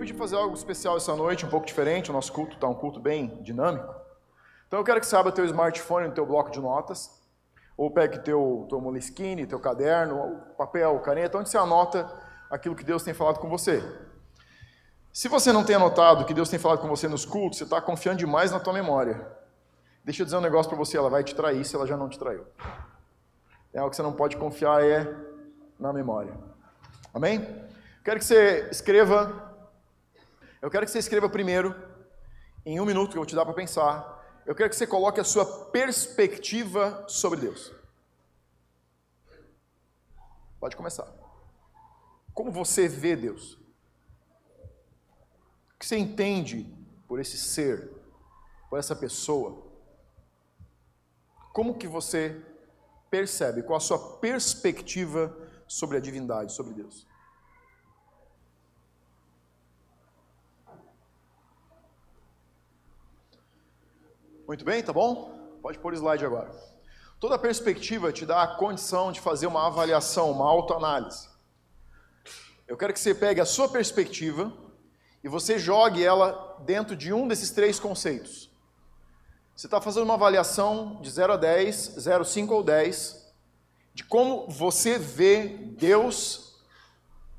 pedir 0.00 0.14
fazer 0.14 0.36
algo 0.36 0.54
especial 0.54 0.96
essa 0.96 1.14
noite, 1.14 1.44
um 1.44 1.50
pouco 1.50 1.66
diferente. 1.66 2.10
O 2.10 2.12
nosso 2.14 2.32
culto 2.32 2.54
está 2.54 2.66
um 2.66 2.74
culto 2.74 2.98
bem 2.98 3.38
dinâmico. 3.42 3.94
Então 4.66 4.80
eu 4.80 4.84
quero 4.84 4.98
que 4.98 5.06
você 5.06 5.14
abra 5.14 5.30
teu 5.30 5.44
smartphone 5.44 6.10
teu 6.12 6.24
bloco 6.24 6.50
de 6.50 6.58
notas, 6.58 7.20
ou 7.76 7.90
pegue 7.90 8.18
teu, 8.20 8.66
teu 8.68 8.80
moleskine, 8.80 9.46
teu 9.46 9.60
caderno, 9.60 10.40
papel, 10.56 10.98
caneta, 11.00 11.36
onde 11.36 11.50
você 11.50 11.58
anota 11.58 12.10
aquilo 12.50 12.74
que 12.74 12.82
Deus 12.82 13.02
tem 13.02 13.12
falado 13.12 13.38
com 13.38 13.48
você. 13.48 13.82
Se 15.12 15.28
você 15.28 15.52
não 15.52 15.64
tem 15.64 15.76
anotado 15.76 16.22
o 16.22 16.24
que 16.24 16.32
Deus 16.32 16.48
tem 16.48 16.58
falado 16.58 16.78
com 16.78 16.88
você 16.88 17.06
nos 17.06 17.26
cultos, 17.26 17.58
você 17.58 17.64
está 17.64 17.80
confiando 17.80 18.18
demais 18.18 18.50
na 18.50 18.58
tua 18.58 18.72
memória. 18.72 19.26
Deixa 20.02 20.22
eu 20.22 20.24
dizer 20.24 20.38
um 20.38 20.40
negócio 20.40 20.70
para 20.70 20.78
você, 20.78 20.96
ela 20.96 21.10
vai 21.10 21.22
te 21.22 21.34
trair 21.34 21.62
se 21.64 21.76
ela 21.76 21.86
já 21.86 21.96
não 21.96 22.08
te 22.08 22.18
traiu. 22.18 22.46
É 23.74 23.78
algo 23.78 23.90
que 23.90 23.96
você 23.96 24.02
não 24.02 24.14
pode 24.14 24.38
confiar 24.38 24.82
é 24.82 25.14
na 25.78 25.92
memória. 25.92 26.32
Amém? 27.12 27.46
Quero 28.02 28.18
que 28.18 28.24
você 28.24 28.66
escreva. 28.70 29.49
Eu 30.60 30.70
quero 30.70 30.84
que 30.84 30.92
você 30.92 30.98
escreva 30.98 31.28
primeiro, 31.28 31.74
em 32.66 32.78
um 32.78 32.84
minuto 32.84 33.12
que 33.12 33.16
eu 33.16 33.22
vou 33.22 33.26
te 33.26 33.34
dar 33.34 33.46
para 33.46 33.54
pensar. 33.54 34.42
Eu 34.44 34.54
quero 34.54 34.68
que 34.68 34.76
você 34.76 34.86
coloque 34.86 35.18
a 35.18 35.24
sua 35.24 35.46
perspectiva 35.70 37.04
sobre 37.08 37.40
Deus. 37.40 37.72
Pode 40.58 40.76
começar. 40.76 41.10
Como 42.34 42.50
você 42.50 42.86
vê 42.86 43.16
Deus? 43.16 43.54
O 45.74 45.78
que 45.78 45.86
você 45.86 45.96
entende 45.96 46.66
por 47.08 47.18
esse 47.18 47.38
ser, 47.38 47.90
por 48.68 48.78
essa 48.78 48.94
pessoa? 48.94 49.66
Como 51.54 51.78
que 51.78 51.88
você 51.88 52.44
percebe? 53.10 53.62
Qual 53.62 53.78
a 53.78 53.80
sua 53.80 54.18
perspectiva 54.18 55.34
sobre 55.66 55.96
a 55.96 56.00
divindade, 56.00 56.52
sobre 56.52 56.74
Deus? 56.74 57.06
Muito 64.50 64.64
bem, 64.64 64.82
tá 64.82 64.92
bom? 64.92 65.30
Pode 65.62 65.78
pôr 65.78 65.92
o 65.92 65.96
slide 65.96 66.26
agora. 66.26 66.50
Toda 67.20 67.38
perspectiva 67.38 68.12
te 68.12 68.26
dá 68.26 68.42
a 68.42 68.56
condição 68.56 69.12
de 69.12 69.20
fazer 69.20 69.46
uma 69.46 69.64
avaliação, 69.64 70.32
uma 70.32 70.44
autoanálise. 70.44 71.28
Eu 72.66 72.76
quero 72.76 72.92
que 72.92 72.98
você 72.98 73.14
pegue 73.14 73.40
a 73.40 73.46
sua 73.46 73.68
perspectiva 73.68 74.52
e 75.22 75.28
você 75.28 75.56
jogue 75.56 76.02
ela 76.02 76.60
dentro 76.66 76.96
de 76.96 77.12
um 77.12 77.28
desses 77.28 77.52
três 77.52 77.78
conceitos. 77.78 78.50
Você 79.54 79.68
está 79.68 79.80
fazendo 79.80 80.02
uma 80.02 80.14
avaliação 80.14 81.00
de 81.00 81.08
0 81.08 81.34
a 81.34 81.36
10, 81.36 81.76
0, 82.00 82.24
5 82.24 82.52
ou 82.52 82.64
10, 82.64 83.32
de 83.94 84.02
como 84.02 84.48
você 84.48 84.98
vê 84.98 85.46
Deus 85.78 86.56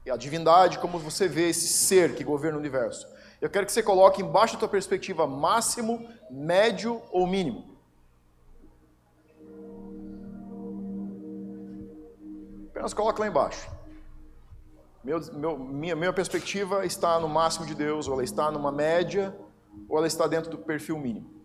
e 0.06 0.12
a 0.12 0.16
divindade, 0.16 0.80
como 0.80 0.98
você 0.98 1.28
vê 1.28 1.50
esse 1.50 1.68
ser 1.68 2.16
que 2.16 2.24
governa 2.24 2.56
o 2.56 2.62
universo. 2.62 3.06
Eu 3.42 3.50
quero 3.50 3.66
que 3.66 3.72
você 3.72 3.82
coloque 3.82 4.22
embaixo 4.22 4.54
da 4.54 4.60
tua 4.60 4.70
perspectiva 4.70 5.26
máximo, 5.26 6.08
médio 6.30 7.02
ou 7.12 7.26
mínimo. 7.26 7.76
Apenas 12.70 12.94
coloque 12.94 13.20
lá 13.20 13.28
embaixo. 13.28 13.68
Meu, 15.04 15.20
meu, 15.34 15.58
minha, 15.58 15.96
minha 15.96 16.14
perspectiva 16.14 16.86
está 16.86 17.20
no 17.20 17.28
máximo 17.28 17.66
de 17.66 17.74
Deus, 17.74 18.08
ou 18.08 18.14
ela 18.14 18.24
está 18.24 18.52
numa 18.52 18.72
média, 18.72 19.36
ou 19.90 19.98
ela 19.98 20.06
está 20.06 20.28
dentro 20.28 20.52
do 20.52 20.60
perfil 20.60 21.00
mínimo. 21.00 21.41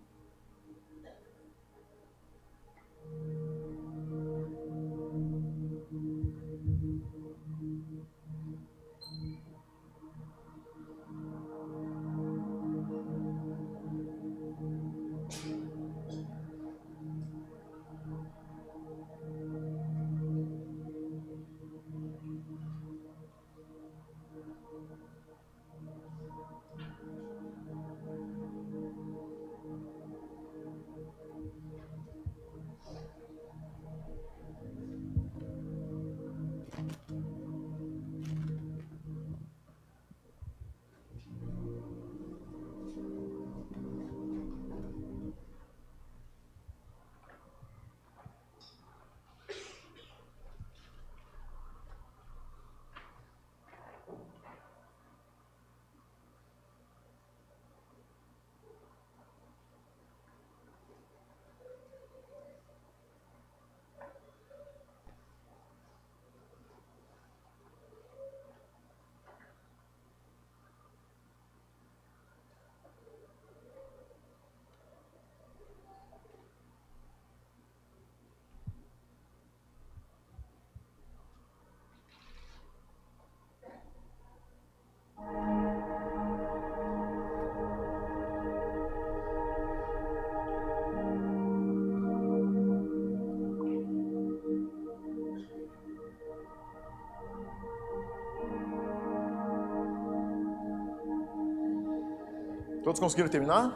Todos 102.87 103.01
conseguiram 103.01 103.29
terminar? 103.29 103.75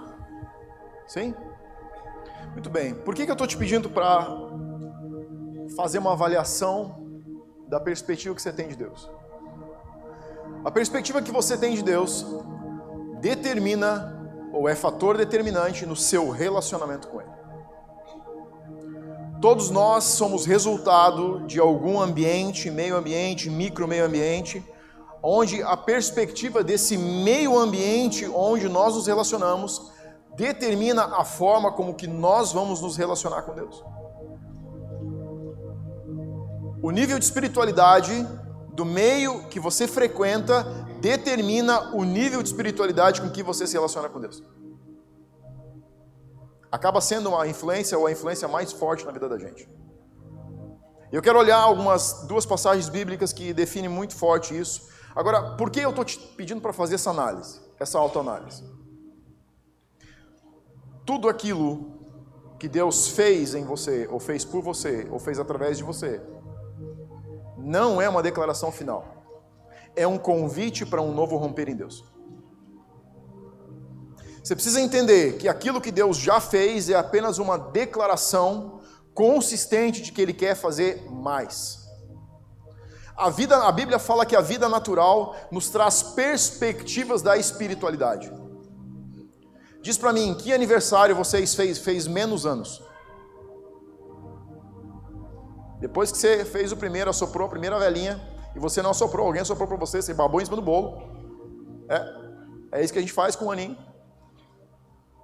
Sim? 1.04 1.34
Muito 2.52 2.70
bem. 2.70 2.94
Por 2.94 3.12
que, 3.12 3.24
que 3.24 3.30
eu 3.32 3.32
estou 3.32 3.44
te 3.44 3.56
pedindo 3.56 3.90
para 3.90 4.24
fazer 5.76 5.98
uma 5.98 6.12
avaliação 6.12 7.10
da 7.66 7.80
perspectiva 7.80 8.36
que 8.36 8.40
você 8.40 8.52
tem 8.52 8.68
de 8.68 8.76
Deus? 8.76 9.10
A 10.64 10.70
perspectiva 10.70 11.20
que 11.20 11.32
você 11.32 11.58
tem 11.58 11.74
de 11.74 11.82
Deus 11.82 12.24
determina 13.20 14.16
ou 14.52 14.68
é 14.68 14.76
fator 14.76 15.16
determinante 15.16 15.84
no 15.84 15.96
seu 15.96 16.30
relacionamento 16.30 17.08
com 17.08 17.20
Ele. 17.20 17.30
Todos 19.40 19.70
nós 19.70 20.04
somos 20.04 20.46
resultado 20.46 21.44
de 21.48 21.58
algum 21.58 22.00
ambiente, 22.00 22.70
meio 22.70 22.94
ambiente, 22.96 23.50
micro 23.50 23.88
meio 23.88 24.04
ambiente, 24.04 24.64
onde 25.22 25.62
a 25.62 25.76
perspectiva 25.76 26.64
desse 26.64 26.96
meio 26.96 27.58
ambiente 27.58 28.26
onde 28.28 28.68
nós 28.68 28.94
nos 28.94 29.06
relacionamos 29.06 29.90
determina 30.36 31.04
a 31.16 31.24
forma 31.24 31.72
como 31.72 31.94
que 31.94 32.06
nós 32.06 32.52
vamos 32.52 32.80
nos 32.80 32.96
relacionar 32.96 33.42
com 33.42 33.54
Deus. 33.54 33.84
O 36.82 36.90
nível 36.90 37.18
de 37.18 37.24
espiritualidade 37.24 38.26
do 38.72 38.84
meio 38.84 39.48
que 39.48 39.60
você 39.60 39.86
frequenta 39.86 40.64
determina 41.00 41.94
o 41.94 42.04
nível 42.04 42.42
de 42.42 42.48
espiritualidade 42.48 43.20
com 43.20 43.30
que 43.30 43.42
você 43.42 43.66
se 43.66 43.74
relaciona 43.74 44.08
com 44.08 44.20
Deus. 44.20 44.42
Acaba 46.72 47.00
sendo 47.00 47.30
uma 47.30 47.46
influência 47.46 47.98
ou 47.98 48.06
a 48.06 48.12
influência 48.12 48.46
mais 48.48 48.72
forte 48.72 49.04
na 49.04 49.12
vida 49.12 49.28
da 49.28 49.38
gente. 49.38 49.68
Eu 51.12 51.20
quero 51.20 51.38
olhar 51.38 51.58
algumas 51.58 52.24
duas 52.28 52.46
passagens 52.46 52.88
bíblicas 52.88 53.32
que 53.32 53.52
definem 53.52 53.90
muito 53.90 54.14
forte 54.14 54.56
isso. 54.56 54.88
Agora, 55.20 55.54
por 55.54 55.68
que 55.68 55.80
eu 55.80 55.90
estou 55.90 56.02
te 56.02 56.18
pedindo 56.18 56.62
para 56.62 56.72
fazer 56.72 56.94
essa 56.94 57.10
análise, 57.10 57.60
essa 57.78 57.98
autoanálise? 57.98 58.64
Tudo 61.04 61.28
aquilo 61.28 61.92
que 62.58 62.66
Deus 62.66 63.08
fez 63.08 63.54
em 63.54 63.62
você, 63.62 64.08
ou 64.10 64.18
fez 64.18 64.46
por 64.46 64.62
você, 64.62 65.06
ou 65.10 65.18
fez 65.18 65.38
através 65.38 65.76
de 65.76 65.84
você, 65.84 66.22
não 67.58 68.00
é 68.00 68.08
uma 68.08 68.22
declaração 68.22 68.72
final. 68.72 69.22
É 69.94 70.06
um 70.06 70.16
convite 70.16 70.86
para 70.86 71.02
um 71.02 71.12
novo 71.12 71.36
romper 71.36 71.68
em 71.68 71.76
Deus. 71.76 72.02
Você 74.42 74.54
precisa 74.54 74.80
entender 74.80 75.36
que 75.36 75.50
aquilo 75.50 75.82
que 75.82 75.92
Deus 75.92 76.16
já 76.16 76.40
fez 76.40 76.88
é 76.88 76.94
apenas 76.94 77.36
uma 77.36 77.58
declaração 77.58 78.80
consistente 79.12 80.00
de 80.00 80.12
que 80.12 80.22
Ele 80.22 80.32
quer 80.32 80.54
fazer 80.54 81.10
mais. 81.10 81.79
A 83.20 83.30
vida, 83.30 83.56
a 83.56 83.72
Bíblia 83.72 83.98
fala 83.98 84.24
que 84.24 84.34
a 84.34 84.40
vida 84.40 84.68
natural 84.68 85.36
nos 85.50 85.68
traz 85.68 86.02
perspectivas 86.02 87.20
da 87.22 87.36
espiritualidade. 87.36 88.32
Diz 89.82 89.96
para 89.96 90.12
mim, 90.12 90.34
que 90.34 90.52
aniversário 90.52 91.14
vocês 91.14 91.54
fez, 91.54 91.78
fez 91.78 92.06
menos 92.06 92.46
anos? 92.46 92.82
Depois 95.78 96.10
que 96.12 96.18
você 96.18 96.44
fez 96.44 96.72
o 96.72 96.76
primeiro, 96.76 97.08
assoprou 97.08 97.46
a 97.46 97.50
primeira 97.50 97.78
velhinha, 97.78 98.20
e 98.54 98.58
você 98.58 98.82
não 98.82 98.90
assoprou, 98.90 99.26
alguém 99.26 99.42
assoprou 99.42 99.68
para 99.68 99.76
você, 99.76 100.02
você 100.02 100.12
babou 100.12 100.40
em 100.40 100.44
cima 100.44 100.56
do 100.56 100.62
bolo. 100.62 100.98
É, 101.88 102.78
é 102.78 102.84
isso 102.84 102.92
que 102.92 102.98
a 102.98 103.02
gente 103.02 103.12
faz 103.12 103.36
com 103.36 103.46
o 103.46 103.50
aninho. 103.50 103.76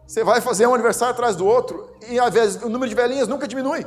Você 0.07 0.23
vai 0.23 0.41
fazer 0.41 0.67
um 0.67 0.75
aniversário 0.75 1.13
atrás 1.13 1.35
do 1.35 1.45
outro, 1.45 1.91
e 2.09 2.19
vezes 2.31 2.63
o 2.63 2.69
número 2.69 2.89
de 2.89 2.95
velhinhas 2.95 3.29
nunca 3.29 3.49
diminui. 3.49 3.85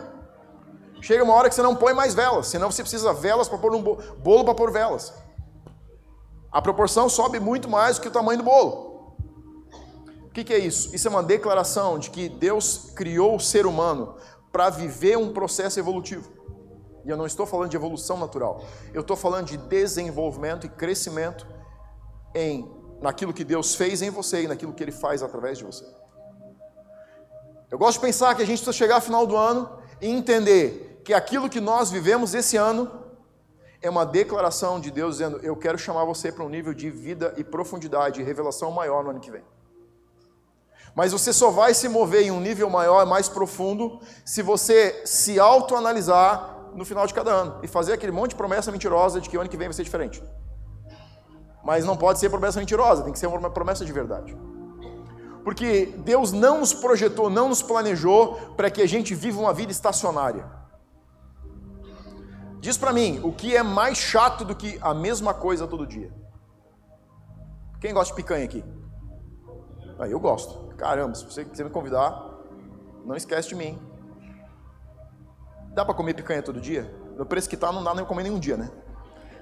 Chega 1.01 1.24
uma 1.24 1.34
hora 1.34 1.50
que 1.50 1.56
você 1.56 1.62
não 1.62 1.75
põe 1.75 1.94
mais 1.94 2.13
velas, 2.13 2.48
senão 2.48 2.72
você 2.72 2.81
precisa 2.81 3.13
velas 3.13 3.48
para 3.48 3.57
pôr 3.57 3.74
um 3.74 3.81
bolo 3.81 4.44
para 4.44 4.54
pôr 4.54 4.72
velas. 4.72 5.13
A 6.51 6.62
proporção 6.62 7.07
sobe 7.07 7.40
muito 7.40 7.69
mais 7.69 7.98
do 7.98 8.01
que 8.01 8.07
o 8.07 8.12
tamanho 8.12 8.40
do 8.40 8.44
bolo. 8.44 9.16
O 10.25 10.31
que, 10.31 10.44
que 10.44 10.54
é 10.54 10.60
isso? 10.60 10.94
Isso 10.96 11.07
é 11.07 11.12
uma 11.12 11.24
declaração 11.24 11.98
de 11.98 12.10
que 12.10 12.28
Deus 12.28 12.92
criou 12.96 13.36
o 13.36 13.40
ser 13.40 13.66
humano 13.66 14.16
para 14.51 14.69
viver 14.69 15.18
um 15.18 15.31
processo 15.31 15.80
evolutivo. 15.80 16.30
E 17.06 17.10
eu 17.10 17.18
não 17.18 17.25
estou 17.25 17.45
falando 17.45 17.69
de 17.69 17.78
evolução 17.78 18.18
natural. 18.18 18.63
Eu 18.94 19.02
estou 19.02 19.16
falando 19.16 19.48
de 19.48 19.57
desenvolvimento 19.57 20.66
e 20.66 20.69
crescimento 20.69 21.48
em 22.36 22.69
naquilo 23.02 23.34
que 23.34 23.44
Deus 23.44 23.75
fez 23.75 24.02
em 24.02 24.10
você 24.10 24.44
e 24.44 24.48
naquilo 24.48 24.74
que 24.74 24.84
Ele 24.84 24.92
faz 24.92 25.24
através 25.24 25.57
de 25.57 25.63
você. 25.63 25.86
Eu 27.72 27.78
gosto 27.78 28.00
de 28.00 28.06
pensar 28.06 28.36
que 28.36 28.42
a 28.42 28.45
gente 28.45 28.57
precisa 28.57 28.74
chegar 28.74 28.95
ao 28.95 29.02
final 29.02 29.25
do 29.25 29.38
ano 29.38 29.80
e 30.02 30.07
entender 30.07 30.88
que 31.09 31.13
aquilo 31.15 31.50
que 31.50 31.59
nós 31.59 31.89
vivemos 31.89 32.35
esse 32.35 32.56
ano 32.56 32.88
é 33.81 33.89
uma 33.89 34.06
declaração 34.06 34.79
de 34.79 34.91
Deus 34.91 35.15
dizendo: 35.15 35.39
Eu 35.41 35.56
quero 35.56 35.75
chamar 35.75 36.06
você 36.06 36.31
para 36.31 36.44
um 36.44 36.50
nível 36.50 36.71
de 36.71 36.88
vida 36.91 37.33
e 37.35 37.44
profundidade 37.44 38.21
e 38.21 38.23
revelação 38.23 38.69
maior 38.69 39.03
no 39.03 39.09
ano 39.09 39.19
que 39.19 39.31
vem. 39.31 39.41
Mas 40.94 41.11
você 41.11 41.33
só 41.33 41.50
vai 41.50 41.73
se 41.73 41.89
mover 41.89 42.21
em 42.21 42.29
um 42.29 42.39
nível 42.39 42.69
maior, 42.69 43.07
mais 43.07 43.27
profundo, 43.27 44.00
se 44.23 44.44
você 44.44 45.01
se 45.03 45.39
autoanalisar 45.39 46.75
no 46.75 46.85
final 46.85 47.07
de 47.07 47.13
cada 47.15 47.31
ano 47.31 47.57
e 47.63 47.67
fazer 47.67 47.94
aquele 47.94 48.11
monte 48.11 48.31
de 48.31 48.35
promessa 48.35 48.71
mentirosa 48.71 49.19
de 49.19 49.27
que 49.27 49.35
o 49.35 49.41
ano 49.41 49.50
que 49.50 49.57
vem 49.57 49.67
vai 49.67 49.73
ser 49.73 49.83
diferente. 49.83 50.23
Mas 51.63 51.85
não 51.85 51.97
pode 51.97 52.19
ser 52.19 52.29
promessa 52.29 52.59
mentirosa, 52.59 53.01
tem 53.01 53.13
que 53.13 53.17
ser 53.17 53.25
uma 53.25 53.50
promessa 53.50 53.83
de 53.83 53.91
verdade. 53.91 54.38
Porque 55.44 55.88
Deus 56.06 56.31
não 56.31 56.59
nos 56.59 56.71
projetou, 56.71 57.31
não 57.31 57.50
nos 57.50 57.63
planejou 57.63 58.35
para 58.56 58.69
que 58.69 58.79
a 58.79 58.88
gente 58.88 59.15
viva 59.15 59.39
uma 59.39 59.53
vida 59.53 59.71
estacionária. 59.71 60.58
Diz 62.59 62.77
para 62.77 62.91
mim, 62.91 63.21
o 63.23 63.31
que 63.31 63.56
é 63.56 63.63
mais 63.63 63.97
chato 63.97 64.44
do 64.44 64.56
que 64.56 64.77
a 64.81 64.94
mesma 64.94 65.33
coisa 65.33 65.65
todo 65.67 65.88
dia? 65.88 66.11
Quem 67.79 67.94
gosta 67.94 68.13
de 68.13 68.21
picanha 68.21 68.44
aqui? 68.44 68.63
Ah, 69.97 70.07
eu 70.07 70.19
gosto. 70.19 70.73
Caramba, 70.75 71.15
se 71.15 71.23
você 71.23 71.45
quiser 71.45 71.63
me 71.63 71.69
convidar, 71.69 72.21
não 73.06 73.15
esquece 73.15 73.50
de 73.50 73.56
mim. 73.56 73.79
Dá 75.73 75.85
para 75.85 75.94
comer 75.94 76.13
picanha 76.13 76.41
todo 76.41 76.59
dia? 76.59 76.94
No 77.17 77.25
preço 77.25 77.50
que 77.50 77.56
tá, 77.56 77.71
não 77.71 77.83
dá 77.83 77.94
nem 77.94 78.06
comer 78.06 78.23
nenhum 78.23 78.39
dia, 78.39 78.57
né? 78.57 78.69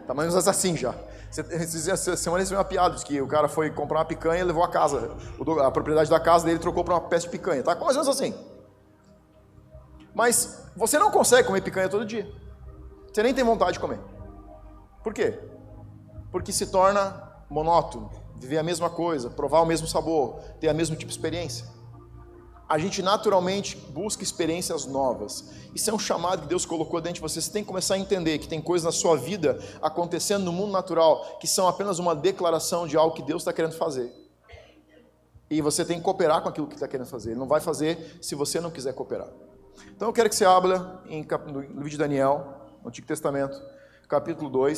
Tá 0.06 0.14
mais 0.14 0.30
ou 0.30 0.34
menos 0.34 0.48
assim 0.48 0.78
já. 0.78 0.94
Essa 1.30 2.16
semana 2.16 2.42
recebi 2.42 2.58
uma 2.58 2.64
piada 2.64 2.96
que 3.04 3.20
o 3.20 3.28
cara 3.28 3.48
foi 3.48 3.70
comprar 3.72 4.00
uma 4.00 4.06
picanha 4.06 4.42
e 4.42 4.44
levou 4.44 4.64
a 4.64 4.70
casa. 4.70 5.18
A 5.66 5.72
propriedade 5.72 6.10
da 6.10 6.20
casa 6.20 6.46
dele 6.46 6.60
trocou 6.60 6.84
para 6.84 6.94
uma 6.94 7.02
peça 7.02 7.26
de 7.26 7.32
picanha. 7.32 7.64
Tá 7.64 7.76
mais 7.76 7.98
ou 7.98 8.04
menos 8.04 8.08
assim. 8.08 8.34
Mas 10.14 10.72
você 10.76 10.98
não 10.98 11.12
consegue 11.12 11.48
comer 11.48 11.62
picanha 11.62 11.90
todo 11.90 12.06
dia. 12.06 12.32
Você 13.12 13.24
nem 13.24 13.34
tem 13.34 13.44
vontade 13.44 13.74
de 13.74 13.80
comer. 13.80 14.00
Por 15.04 15.14
quê? 15.14 15.40
Porque 16.32 16.52
se 16.52 16.68
torna 16.68 17.24
monótono, 17.50 18.12
viver 18.36 18.58
a 18.58 18.64
mesma 18.64 18.90
coisa, 18.90 19.30
provar 19.30 19.62
o 19.62 19.66
mesmo 19.66 19.88
sabor, 19.88 20.40
ter 20.60 20.68
a 20.68 20.74
mesmo 20.74 20.96
tipo 20.96 21.10
de 21.10 21.18
experiência. 21.18 21.66
A 22.70 22.78
gente 22.78 23.02
naturalmente 23.02 23.78
busca 23.78 24.22
experiências 24.22 24.86
novas. 24.86 25.52
Isso 25.74 25.90
é 25.90 25.94
um 25.94 26.00
chamado 26.00 26.42
que 26.42 26.48
Deus 26.48 26.66
colocou 26.66 27.00
dentro 27.00 27.16
de 27.16 27.22
você. 27.22 27.40
Você 27.40 27.50
tem 27.50 27.64
que 27.64 27.68
começar 27.68 27.96
a 27.96 27.98
entender 27.98 28.38
que 28.40 28.48
tem 28.48 28.62
coisas 28.62 28.84
na 28.84 28.92
sua 28.92 29.16
vida 29.16 29.58
acontecendo 29.82 30.44
no 30.44 30.52
mundo 30.52 30.74
natural 30.74 31.38
que 31.40 31.48
são 31.48 31.68
apenas 31.68 31.98
uma 31.98 32.14
declaração 32.14 32.86
de 32.86 32.98
algo 32.98 33.16
que 33.16 33.24
Deus 33.24 33.44
está 33.44 33.54
querendo 33.54 33.74
fazer. 33.74 34.12
E 35.50 35.62
você 35.62 35.86
tem 35.86 35.98
que 35.98 36.04
cooperar 36.04 36.42
com 36.42 36.50
aquilo 36.50 36.68
que 36.68 36.74
está 36.74 36.90
querendo 36.90 37.08
fazer. 37.08 37.32
Ele 37.32 37.40
não 37.40 37.48
vai 37.48 37.62
fazer 37.62 38.20
se 38.22 38.36
você 38.36 38.60
não 38.60 38.70
quiser 38.70 38.94
cooperar. 38.94 39.30
Então 39.96 40.10
eu 40.10 40.14
quero 40.14 40.28
que 40.28 40.36
você 40.36 40.44
abra 40.44 41.02
no 41.48 41.62
livro 41.62 41.90
de 41.90 41.98
Daniel, 41.98 42.57
no 42.82 42.90
Antigo 42.90 43.08
Testamento, 43.08 43.62
capítulo 44.08 44.50
2. 44.50 44.78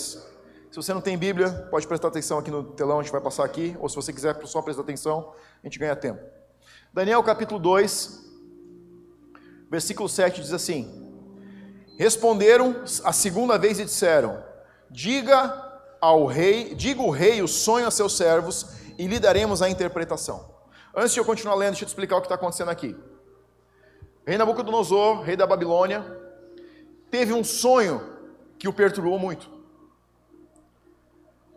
Se 0.71 0.75
você 0.75 0.93
não 0.93 1.01
tem 1.01 1.17
Bíblia, 1.17 1.67
pode 1.71 1.87
prestar 1.87 2.09
atenção 2.09 2.37
aqui 2.37 2.51
no 2.51 2.63
telão, 2.63 2.99
a 2.99 3.03
gente 3.03 3.11
vai 3.11 3.21
passar 3.21 3.43
aqui, 3.43 3.75
ou 3.79 3.89
se 3.89 3.95
você 3.95 4.13
quiser 4.13 4.35
só 4.45 4.61
prestar 4.61 4.83
atenção, 4.83 5.33
a 5.63 5.67
gente 5.67 5.79
ganha 5.79 5.95
tempo. 5.95 6.21
Daniel 6.93 7.23
capítulo 7.23 7.59
2, 7.59 8.25
versículo 9.69 10.07
7 10.07 10.41
diz 10.41 10.53
assim: 10.53 11.11
Responderam 11.97 12.83
a 13.03 13.11
segunda 13.11 13.57
vez 13.57 13.79
e 13.79 13.85
disseram: 13.85 14.43
Diga 14.89 15.69
ao 15.99 16.25
rei, 16.25 16.73
diga 16.75 17.01
o 17.01 17.09
rei 17.09 17.41
o 17.41 17.47
sonho 17.47 17.87
a 17.87 17.91
seus 17.91 18.15
servos 18.15 18.67
e 18.97 19.07
lhe 19.07 19.19
daremos 19.19 19.61
a 19.61 19.69
interpretação. 19.69 20.53
Antes 20.95 21.13
de 21.13 21.19
eu 21.19 21.25
continuar 21.25 21.55
lendo, 21.55 21.71
deixa 21.71 21.83
eu 21.83 21.87
te 21.87 21.89
explicar 21.89 22.17
o 22.17 22.21
que 22.21 22.25
está 22.25 22.35
acontecendo 22.35 22.69
aqui. 22.69 22.95
Rei 24.25 24.37
Nabucodonosor, 24.37 25.21
rei 25.21 25.35
da 25.35 25.47
Babilônia, 25.47 26.18
teve 27.09 27.33
um 27.33 27.43
sonho 27.43 28.01
que 28.57 28.67
o 28.67 28.73
perturbou 28.73 29.17
muito. 29.17 29.59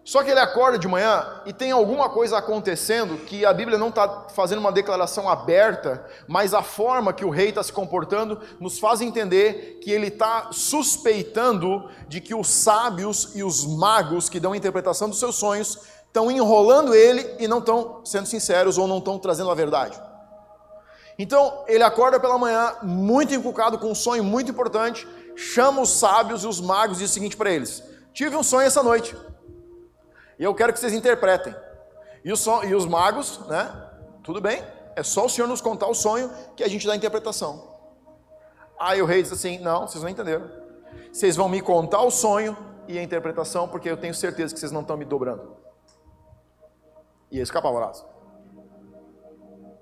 Só 0.04 0.24
que 0.24 0.30
ele 0.30 0.40
acorda 0.40 0.76
de 0.78 0.88
manhã 0.88 1.42
e 1.46 1.52
tem 1.52 1.70
alguma 1.70 2.08
coisa 2.08 2.36
acontecendo 2.36 3.18
que 3.18 3.46
a 3.46 3.52
Bíblia 3.52 3.78
não 3.78 3.88
está 3.88 4.26
fazendo 4.34 4.58
uma 4.58 4.72
declaração 4.72 5.28
aberta, 5.28 6.04
mas 6.26 6.52
a 6.52 6.62
forma 6.62 7.12
que 7.12 7.24
o 7.24 7.30
rei 7.30 7.50
está 7.50 7.62
se 7.62 7.72
comportando 7.72 8.40
nos 8.58 8.80
faz 8.80 9.00
entender 9.00 9.78
que 9.80 9.92
ele 9.92 10.08
está 10.08 10.48
suspeitando 10.50 11.88
de 12.08 12.20
que 12.20 12.34
os 12.34 12.48
sábios 12.48 13.30
e 13.36 13.44
os 13.44 13.64
magos 13.64 14.28
que 14.28 14.40
dão 14.40 14.52
a 14.52 14.56
interpretação 14.56 15.08
dos 15.08 15.20
seus 15.20 15.36
sonhos 15.36 15.78
estão 16.04 16.30
enrolando 16.30 16.94
ele 16.94 17.36
e 17.38 17.46
não 17.46 17.58
estão 17.58 18.00
sendo 18.04 18.26
sinceros 18.26 18.78
ou 18.78 18.88
não 18.88 18.98
estão 18.98 19.20
trazendo 19.20 19.52
a 19.52 19.54
verdade. 19.54 20.00
Então 21.16 21.64
ele 21.68 21.84
acorda 21.84 22.18
pela 22.18 22.36
manhã 22.36 22.74
muito 22.82 23.32
encucado 23.32 23.78
com 23.78 23.92
um 23.92 23.94
sonho 23.94 24.24
muito 24.24 24.50
importante 24.50 25.06
chama 25.36 25.80
os 25.80 25.90
sábios 25.90 26.44
e 26.44 26.46
os 26.46 26.60
magos 26.60 26.98
e 26.98 27.00
diz 27.00 27.10
o 27.10 27.14
seguinte 27.14 27.36
para 27.36 27.50
eles: 27.50 27.82
Tive 28.12 28.36
um 28.36 28.42
sonho 28.42 28.66
essa 28.66 28.82
noite. 28.82 29.16
E 30.38 30.44
eu 30.44 30.54
quero 30.54 30.72
que 30.72 30.78
vocês 30.78 30.92
interpretem. 30.92 31.54
E 32.24 32.32
os, 32.32 32.46
e 32.64 32.74
os 32.74 32.86
magos, 32.86 33.40
né? 33.48 33.90
Tudo 34.22 34.40
bem, 34.40 34.62
é 34.94 35.02
só 35.02 35.26
o 35.26 35.28
Senhor 35.28 35.46
nos 35.46 35.60
contar 35.60 35.88
o 35.88 35.94
sonho 35.94 36.30
que 36.56 36.62
a 36.62 36.68
gente 36.68 36.86
dá 36.86 36.92
a 36.92 36.96
interpretação. 36.96 37.70
Aí 38.78 39.00
o 39.00 39.06
rei 39.06 39.22
diz 39.22 39.32
assim: 39.32 39.58
Não, 39.58 39.86
vocês 39.86 40.02
não 40.02 40.10
entenderam. 40.10 40.50
Vocês 41.12 41.36
vão 41.36 41.48
me 41.48 41.60
contar 41.60 42.02
o 42.02 42.10
sonho 42.10 42.56
e 42.88 42.98
a 42.98 43.02
interpretação, 43.02 43.68
porque 43.68 43.88
eu 43.88 43.96
tenho 43.96 44.14
certeza 44.14 44.52
que 44.52 44.60
vocês 44.60 44.72
não 44.72 44.80
estão 44.80 44.96
me 44.96 45.04
dobrando. 45.04 45.56
E 47.30 47.38
eles 47.38 47.48
ficam 47.48 47.60
apavorados. 47.60 48.04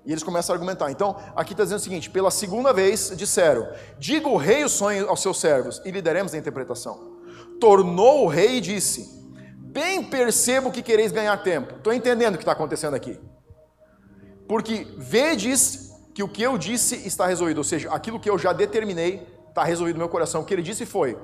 E 0.05 0.11
eles 0.11 0.23
começam 0.23 0.53
a 0.53 0.55
argumentar. 0.55 0.89
Então, 0.89 1.15
aqui 1.35 1.53
está 1.53 1.63
dizendo 1.63 1.79
o 1.79 1.83
seguinte: 1.83 2.09
pela 2.09 2.31
segunda 2.31 2.73
vez 2.73 3.13
disseram: 3.15 3.67
Diga 3.99 4.27
o 4.27 4.37
rei 4.37 4.63
o 4.63 4.69
sonho 4.69 5.09
aos 5.09 5.21
seus 5.21 5.39
servos, 5.39 5.81
e 5.85 5.91
lhe 5.91 6.01
daremos 6.01 6.33
a 6.33 6.37
interpretação. 6.37 7.19
Tornou 7.59 8.25
o 8.25 8.27
rei 8.27 8.57
e 8.57 8.61
disse: 8.61 9.21
Bem 9.57 10.03
percebo 10.03 10.71
que 10.71 10.81
quereis 10.81 11.11
ganhar 11.11 11.37
tempo. 11.43 11.75
Estou 11.75 11.93
entendendo 11.93 12.35
o 12.35 12.37
que 12.37 12.43
está 12.43 12.53
acontecendo 12.53 12.95
aqui. 12.95 13.19
Porque 14.47 14.87
vedes 14.97 15.91
que 16.13 16.23
o 16.23 16.27
que 16.27 16.41
eu 16.41 16.57
disse 16.57 16.95
está 17.07 17.25
resolvido, 17.25 17.59
ou 17.59 17.63
seja, 17.63 17.89
aquilo 17.91 18.19
que 18.19 18.29
eu 18.29 18.37
já 18.37 18.51
determinei 18.51 19.25
está 19.47 19.63
resolvido 19.63 19.95
no 19.95 19.99
meu 19.99 20.09
coração. 20.09 20.41
O 20.41 20.45
que 20.45 20.53
ele 20.53 20.61
disse 20.61 20.85
foi: 20.85 21.17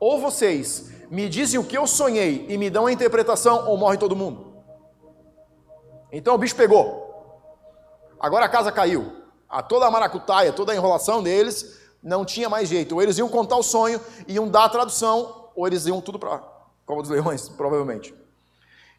ou 0.00 0.18
vocês 0.20 0.90
me 1.10 1.28
dizem 1.28 1.60
o 1.60 1.64
que 1.64 1.78
eu 1.78 1.86
sonhei 1.86 2.46
e 2.48 2.58
me 2.58 2.70
dão 2.70 2.86
a 2.86 2.92
interpretação, 2.92 3.68
ou 3.68 3.76
morre 3.76 3.98
todo 3.98 4.16
mundo. 4.16 4.52
Então 6.10 6.34
o 6.34 6.38
bicho 6.38 6.56
pegou. 6.56 7.01
Agora 8.22 8.46
a 8.46 8.48
casa 8.48 8.70
caiu. 8.70 9.12
A 9.48 9.60
toda 9.60 9.84
a 9.84 9.90
maracutaia, 9.90 10.52
toda 10.52 10.70
a 10.70 10.76
enrolação 10.76 11.20
deles, 11.20 11.78
não 12.00 12.24
tinha 12.24 12.48
mais 12.48 12.68
jeito. 12.68 12.94
Ou 12.94 13.02
eles 13.02 13.18
iam 13.18 13.28
contar 13.28 13.56
o 13.56 13.62
sonho, 13.64 14.00
iam 14.28 14.48
dar 14.48 14.64
a 14.66 14.68
tradução, 14.68 15.50
ou 15.56 15.66
eles 15.66 15.84
iam 15.86 16.00
tudo 16.00 16.20
para 16.20 16.40
Cova 16.86 17.02
dos 17.02 17.10
Leões, 17.10 17.48
provavelmente. 17.58 18.14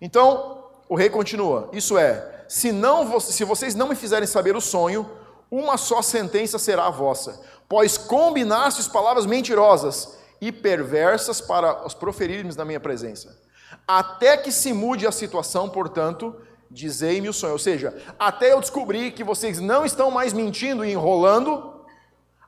Então, 0.02 0.66
o 0.90 0.96
rei 0.96 1.10
continua: 1.10 1.70
Isso 1.72 1.98
é, 1.98 2.46
se, 2.50 2.72
não, 2.74 3.20
se 3.20 3.46
vocês 3.46 3.74
não 3.74 3.88
me 3.88 3.96
fizerem 3.96 4.28
saber 4.28 4.56
o 4.56 4.62
sonho, 4.62 5.10
uma 5.50 5.78
só 5.78 6.02
sentença 6.02 6.60
será 6.60 6.88
a 6.88 6.92
vossa, 6.92 7.42
pois 7.70 7.98
combinastes 7.98 8.88
palavras 8.88 9.26
mentirosas 9.26 10.18
e 10.42 10.52
perversas 10.52 11.40
para 11.40 11.86
os 11.86 11.94
proferirmos 11.94 12.56
na 12.56 12.66
minha 12.66 12.80
presença. 12.80 13.42
Até 13.88 14.36
que 14.36 14.52
se 14.52 14.74
mude 14.74 15.08
a 15.08 15.12
situação, 15.12 15.70
portanto, 15.70 16.36
Dizei-me 16.74 17.30
o 17.30 17.34
sonho. 17.34 17.54
Ou 17.54 17.60
seja, 17.60 17.96
até 18.18 18.52
eu 18.52 18.60
descobrir 18.60 19.12
que 19.12 19.24
vocês 19.24 19.60
não 19.60 19.86
estão 19.86 20.10
mais 20.10 20.34
mentindo 20.34 20.84
e 20.84 20.92
enrolando, 20.92 21.86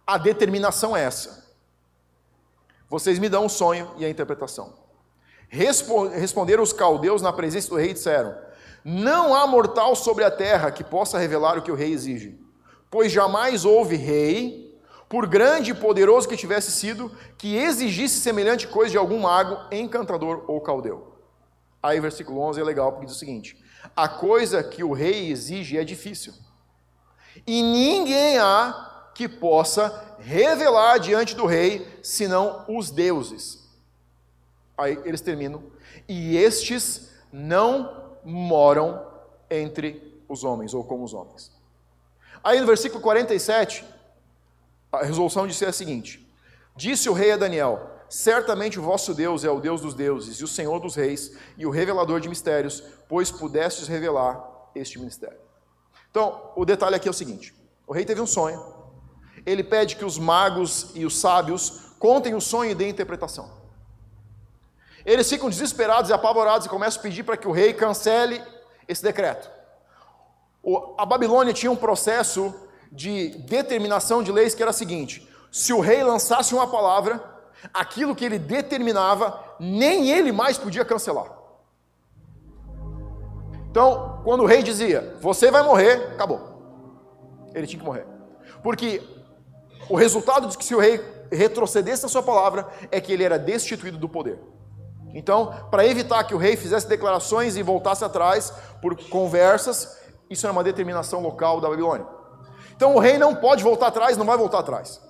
a 0.06 0.18
determinação 0.18 0.98
é 0.98 1.04
essa. 1.04 1.46
Vocês 2.90 3.20
me 3.20 3.30
dão 3.30 3.46
o 3.46 3.50
sonho 3.50 3.92
e 3.98 4.06
a 4.06 4.10
interpretação. 4.10 4.74
Responderam 5.48 6.64
os 6.64 6.74
caldeus 6.74 7.22
na 7.22 7.32
presença 7.32 7.70
do 7.70 7.76
rei 7.76 7.92
e 7.92 7.94
disseram: 7.94 8.36
Não 8.84 9.36
há 9.36 9.46
mortal 9.46 9.96
sobre 9.96 10.24
a 10.24 10.32
terra 10.32 10.72
que 10.72 10.84
possa 10.84 11.20
revelar 11.20 11.58
o 11.58 11.62
que 11.62 11.72
o 11.72 11.76
rei 11.76 11.94
exige, 11.94 12.40
pois 12.90 13.12
jamais 13.12 13.64
houve 13.64 13.96
rei, 13.96 14.76
por 15.08 15.28
grande 15.28 15.70
e 15.72 15.76
poderoso 15.76 16.28
que 16.28 16.36
tivesse 16.36 16.72
sido, 16.72 17.12
que 17.38 17.56
exigisse 17.56 18.20
semelhante 18.20 18.68
coisa 18.68 18.92
de 18.92 18.98
algum 18.98 19.20
mago, 19.20 19.56
encantador 19.72 20.44
ou 20.48 20.60
caldeu. 20.62 21.14
Aí, 21.82 22.00
versículo 22.00 22.40
11 22.42 22.60
é 22.60 22.64
legal, 22.64 22.92
porque 22.92 23.06
diz 23.06 23.16
o 23.16 23.20
seguinte: 23.20 23.56
A 23.96 24.08
coisa 24.08 24.64
que 24.64 24.84
o 24.84 24.94
rei 24.94 25.30
exige 25.30 25.78
é 25.78 25.84
difícil, 25.84 26.34
e 27.46 27.62
ninguém 27.62 28.38
há 28.38 29.10
que 29.14 29.28
possa 29.28 30.18
revelar 30.20 30.98
diante 30.98 31.36
do 31.36 31.46
rei, 31.46 32.00
senão 32.04 32.66
os 32.68 32.92
deuses. 32.92 33.64
Aí 34.78 35.00
eles 35.06 35.22
terminam. 35.22 35.64
E 36.08 36.36
estes 36.36 37.14
não 37.32 38.18
moram 38.24 39.06
entre 39.50 40.22
os 40.28 40.44
homens, 40.44 40.74
ou 40.74 40.84
com 40.84 41.04
os 41.04 41.14
homens. 41.14 41.52
Aí 42.44 42.60
no 42.60 42.68
versículo 42.68 43.02
47, 43.02 43.86
a 44.92 45.04
resolução 45.04 45.48
disse 45.48 45.66
a 45.66 45.72
seguinte: 45.72 46.28
Disse 46.76 47.10
o 47.10 47.14
rei 47.14 47.32
a 47.32 47.38
Daniel: 47.38 47.95
Certamente 48.10 48.80
o 48.80 48.84
vosso 48.84 49.14
Deus 49.14 49.44
é 49.44 49.50
o 49.50 49.60
Deus 49.60 49.82
dos 49.82 49.94
deuses, 49.94 50.40
e 50.40 50.44
o 50.44 50.48
Senhor 50.48 50.80
dos 50.80 50.96
reis, 50.96 51.36
e 51.58 51.66
o 51.66 51.70
revelador 51.70 52.20
de 52.20 52.30
mistérios, 52.30 52.84
pois 53.10 53.32
pudestes 53.32 53.88
revelar 53.88 54.44
este 54.76 55.00
mistério. 55.00 55.40
Então, 56.12 56.52
o 56.56 56.64
detalhe 56.66 56.96
aqui 56.96 57.08
é 57.08 57.12
o 57.12 57.14
seguinte: 57.14 57.54
o 57.88 57.94
rei 57.94 58.06
teve 58.06 58.22
um 58.22 58.28
sonho, 58.28 58.64
ele 59.46 59.64
pede 59.64 59.96
que 59.96 60.06
os 60.06 60.18
magos 60.18 60.92
e 60.96 61.06
os 61.06 61.20
sábios 61.20 61.94
contem 62.00 62.36
o 62.36 62.42
sonho 62.42 62.72
e 62.72 62.76
dêem 62.76 62.92
interpretação. 62.92 63.50
Eles 65.06 65.30
ficam 65.30 65.50
desesperados 65.50 66.10
e 66.10 66.14
apavorados 66.14 66.66
e 66.66 66.70
começam 66.70 67.00
a 67.00 67.04
pedir 67.04 67.24
para 67.24 67.38
que 67.38 67.48
o 67.48 67.52
rei 67.52 67.74
cancele 67.74 68.42
esse 68.88 69.04
decreto. 69.04 69.50
a 70.98 71.06
Babilônia 71.06 71.54
tinha 71.54 71.72
um 71.72 71.76
processo 71.76 72.54
de 72.92 73.30
determinação 73.40 74.24
de 74.24 74.32
leis 74.32 74.56
que 74.56 74.64
era 74.64 74.72
o 74.72 74.74
seguinte: 74.74 75.28
se 75.52 75.74
o 75.74 75.80
rei 75.80 76.04
lançasse 76.04 76.54
uma 76.54 76.68
palavra, 76.68 77.35
aquilo 77.74 78.16
que 78.16 78.26
ele 78.26 78.40
determinava, 78.40 79.40
nem 79.60 80.10
ele 80.10 80.32
mais 80.32 80.58
podia 80.58 80.86
cancelar. 80.86 81.32
Então, 83.70 84.22
quando 84.24 84.44
o 84.44 84.46
rei 84.46 84.64
dizia, 84.64 85.18
você 85.20 85.52
vai 85.52 85.62
morrer, 85.62 86.12
acabou. 86.14 86.40
Ele 87.54 87.68
tinha 87.68 87.80
que 87.80 87.86
morrer. 87.86 88.06
Porque 88.64 89.04
o 89.90 89.96
resultado 89.96 90.48
de 90.48 90.58
que 90.58 90.64
se 90.64 90.74
o 90.74 90.80
rei 90.80 91.04
retrocedesse 91.32 92.06
a 92.06 92.10
sua 92.10 92.24
palavra 92.24 92.68
é 92.92 93.02
que 93.02 93.12
ele 93.12 93.24
era 93.24 93.38
destituído 93.38 93.98
do 93.98 94.08
poder. 94.08 94.40
Então, 95.14 95.54
para 95.72 95.86
evitar 95.86 96.24
que 96.24 96.34
o 96.34 96.38
rei 96.38 96.56
fizesse 96.58 96.88
declarações 96.88 97.56
e 97.56 97.64
voltasse 97.64 98.04
atrás 98.04 98.54
por 98.82 98.98
conversas, 99.10 99.98
isso 100.30 100.46
era 100.46 100.52
uma 100.52 100.64
determinação 100.64 101.22
local 101.22 101.62
da 101.62 101.70
Babilônia. 101.70 102.06
Então, 102.76 102.96
o 102.96 103.00
rei 103.00 103.18
não 103.18 103.36
pode 103.36 103.64
voltar 103.64 103.88
atrás, 103.88 104.18
não 104.18 104.26
vai 104.26 104.38
voltar 104.38 104.60
atrás. 104.60 105.02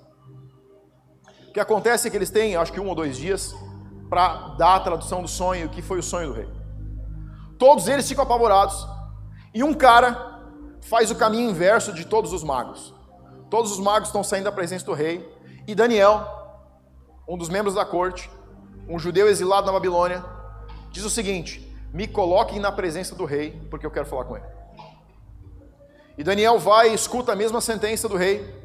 Que 1.56 1.60
acontece 1.62 2.06
é 2.06 2.12
que 2.12 2.18
eles 2.18 2.30
têm, 2.30 2.58
acho 2.58 2.74
que 2.74 2.82
um 2.82 2.90
ou 2.90 2.94
dois 2.94 3.16
dias, 3.16 3.56
para 4.10 4.56
dar 4.58 4.76
a 4.76 4.80
tradução 4.82 5.22
do 5.22 5.28
sonho, 5.30 5.70
que 5.70 5.82
foi 5.82 5.98
o 5.98 6.04
sonho 6.04 6.28
do 6.28 6.34
rei. 6.34 6.50
Todos 7.58 7.88
eles 7.88 8.06
ficam 8.10 8.26
apavorados, 8.26 8.86
e 9.54 9.64
um 9.64 9.74
cara 9.74 10.42
faz 10.82 11.10
o 11.12 11.16
caminho 11.16 11.50
inverso 11.50 11.94
de 11.94 12.04
todos 12.04 12.34
os 12.34 12.44
magos. 12.44 12.94
Todos 13.50 13.72
os 13.72 13.80
magos 13.80 14.10
estão 14.10 14.22
saindo 14.22 14.44
da 14.44 14.52
presença 14.52 14.86
do 14.86 14.92
rei, 14.92 15.26
e 15.66 15.74
Daniel, 15.74 16.28
um 17.26 17.38
dos 17.38 17.48
membros 17.48 17.76
da 17.76 17.86
corte, 17.86 18.30
um 18.90 19.00
judeu 19.00 19.30
exilado 19.30 19.66
na 19.66 19.72
Babilônia, 19.72 20.26
diz 20.92 21.06
o 21.06 21.10
seguinte: 21.10 21.74
Me 21.94 22.06
coloquem 22.06 22.60
na 22.60 22.70
presença 22.70 23.16
do 23.16 23.24
rei, 23.24 23.66
porque 23.72 23.86
eu 23.86 23.92
quero 23.92 24.08
falar 24.08 24.26
com 24.26 24.36
ele. 24.36 24.46
E 26.18 26.24
Daniel 26.26 26.60
vai 26.60 26.90
e 26.90 26.94
escuta 26.94 27.32
a 27.32 27.36
mesma 27.36 27.62
sentença 27.62 28.10
do 28.10 28.18
rei, 28.18 28.65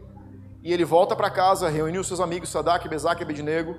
e 0.62 0.72
ele 0.72 0.84
volta 0.84 1.16
para 1.16 1.30
casa, 1.30 1.68
reuniu 1.68 2.04
seus 2.04 2.20
amigos 2.20 2.50
Sadak, 2.50 2.88
Bezac 2.88 3.20
e 3.20 3.24
Abednego, 3.24 3.76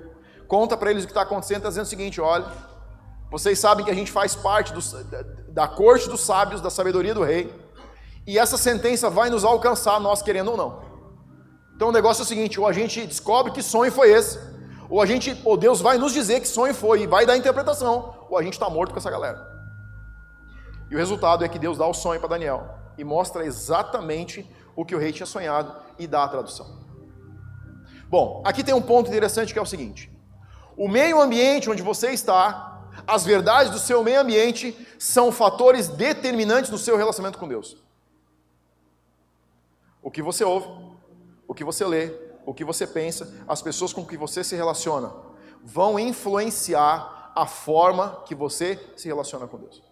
conta 0.48 0.76
para 0.76 0.90
eles 0.90 1.04
o 1.04 1.06
que 1.06 1.12
está 1.12 1.22
acontecendo, 1.22 1.58
está 1.58 1.68
dizendo 1.68 1.84
o 1.84 1.88
seguinte: 1.88 2.20
olha, 2.20 2.46
vocês 3.30 3.58
sabem 3.58 3.84
que 3.84 3.90
a 3.90 3.94
gente 3.94 4.10
faz 4.10 4.34
parte 4.34 4.72
do, 4.72 4.80
da, 5.04 5.22
da 5.48 5.68
corte 5.68 6.08
dos 6.08 6.20
sábios, 6.20 6.60
da 6.60 6.70
sabedoria 6.70 7.14
do 7.14 7.22
rei, 7.22 7.54
e 8.26 8.38
essa 8.38 8.58
sentença 8.58 9.08
vai 9.08 9.30
nos 9.30 9.44
alcançar, 9.44 10.00
nós 10.00 10.22
querendo 10.22 10.50
ou 10.50 10.56
não. 10.56 10.82
Então 11.74 11.88
o 11.88 11.92
negócio 11.92 12.22
é 12.22 12.24
o 12.24 12.28
seguinte: 12.28 12.60
ou 12.60 12.66
a 12.66 12.72
gente 12.72 13.06
descobre 13.06 13.52
que 13.52 13.62
sonho 13.62 13.92
foi 13.92 14.10
esse, 14.10 14.38
ou 14.90 15.00
a 15.00 15.06
gente, 15.06 15.40
ou 15.44 15.56
Deus 15.56 15.80
vai 15.80 15.98
nos 15.98 16.12
dizer 16.12 16.40
que 16.40 16.48
sonho 16.48 16.74
foi 16.74 17.02
e 17.02 17.06
vai 17.06 17.24
dar 17.24 17.36
interpretação, 17.36 18.26
ou 18.28 18.36
a 18.36 18.42
gente 18.42 18.54
está 18.54 18.68
morto 18.68 18.92
com 18.92 18.98
essa 18.98 19.10
galera. 19.10 19.50
E 20.90 20.94
o 20.94 20.98
resultado 20.98 21.44
é 21.44 21.48
que 21.48 21.58
Deus 21.58 21.78
dá 21.78 21.86
o 21.86 21.94
sonho 21.94 22.20
para 22.20 22.28
Daniel 22.28 22.68
e 22.98 23.04
mostra 23.04 23.46
exatamente 23.46 24.46
o 24.74 24.84
que 24.84 24.94
o 24.94 24.98
rei 24.98 25.12
tinha 25.12 25.26
sonhado 25.26 25.74
e 25.98 26.06
dá 26.06 26.24
a 26.24 26.28
tradução. 26.28 26.80
Bom, 28.08 28.42
aqui 28.44 28.62
tem 28.62 28.74
um 28.74 28.82
ponto 28.82 29.08
interessante 29.08 29.52
que 29.52 29.58
é 29.58 29.62
o 29.62 29.66
seguinte: 29.66 30.10
o 30.76 30.88
meio 30.88 31.20
ambiente 31.20 31.70
onde 31.70 31.82
você 31.82 32.10
está, 32.10 32.82
as 33.06 33.24
verdades 33.24 33.72
do 33.72 33.78
seu 33.78 34.02
meio 34.02 34.20
ambiente 34.20 34.76
são 34.98 35.32
fatores 35.32 35.88
determinantes 35.88 36.70
no 36.70 36.78
seu 36.78 36.96
relacionamento 36.96 37.38
com 37.38 37.48
Deus. 37.48 37.76
O 40.02 40.10
que 40.10 40.22
você 40.22 40.44
ouve, 40.44 40.66
o 41.46 41.54
que 41.54 41.64
você 41.64 41.84
lê, 41.84 42.12
o 42.44 42.52
que 42.52 42.64
você 42.64 42.86
pensa, 42.86 43.32
as 43.46 43.62
pessoas 43.62 43.92
com 43.92 44.04
que 44.04 44.16
você 44.16 44.42
se 44.42 44.56
relaciona, 44.56 45.12
vão 45.62 45.98
influenciar 45.98 47.32
a 47.34 47.46
forma 47.46 48.22
que 48.26 48.34
você 48.34 48.78
se 48.96 49.08
relaciona 49.08 49.46
com 49.46 49.58
Deus. 49.58 49.82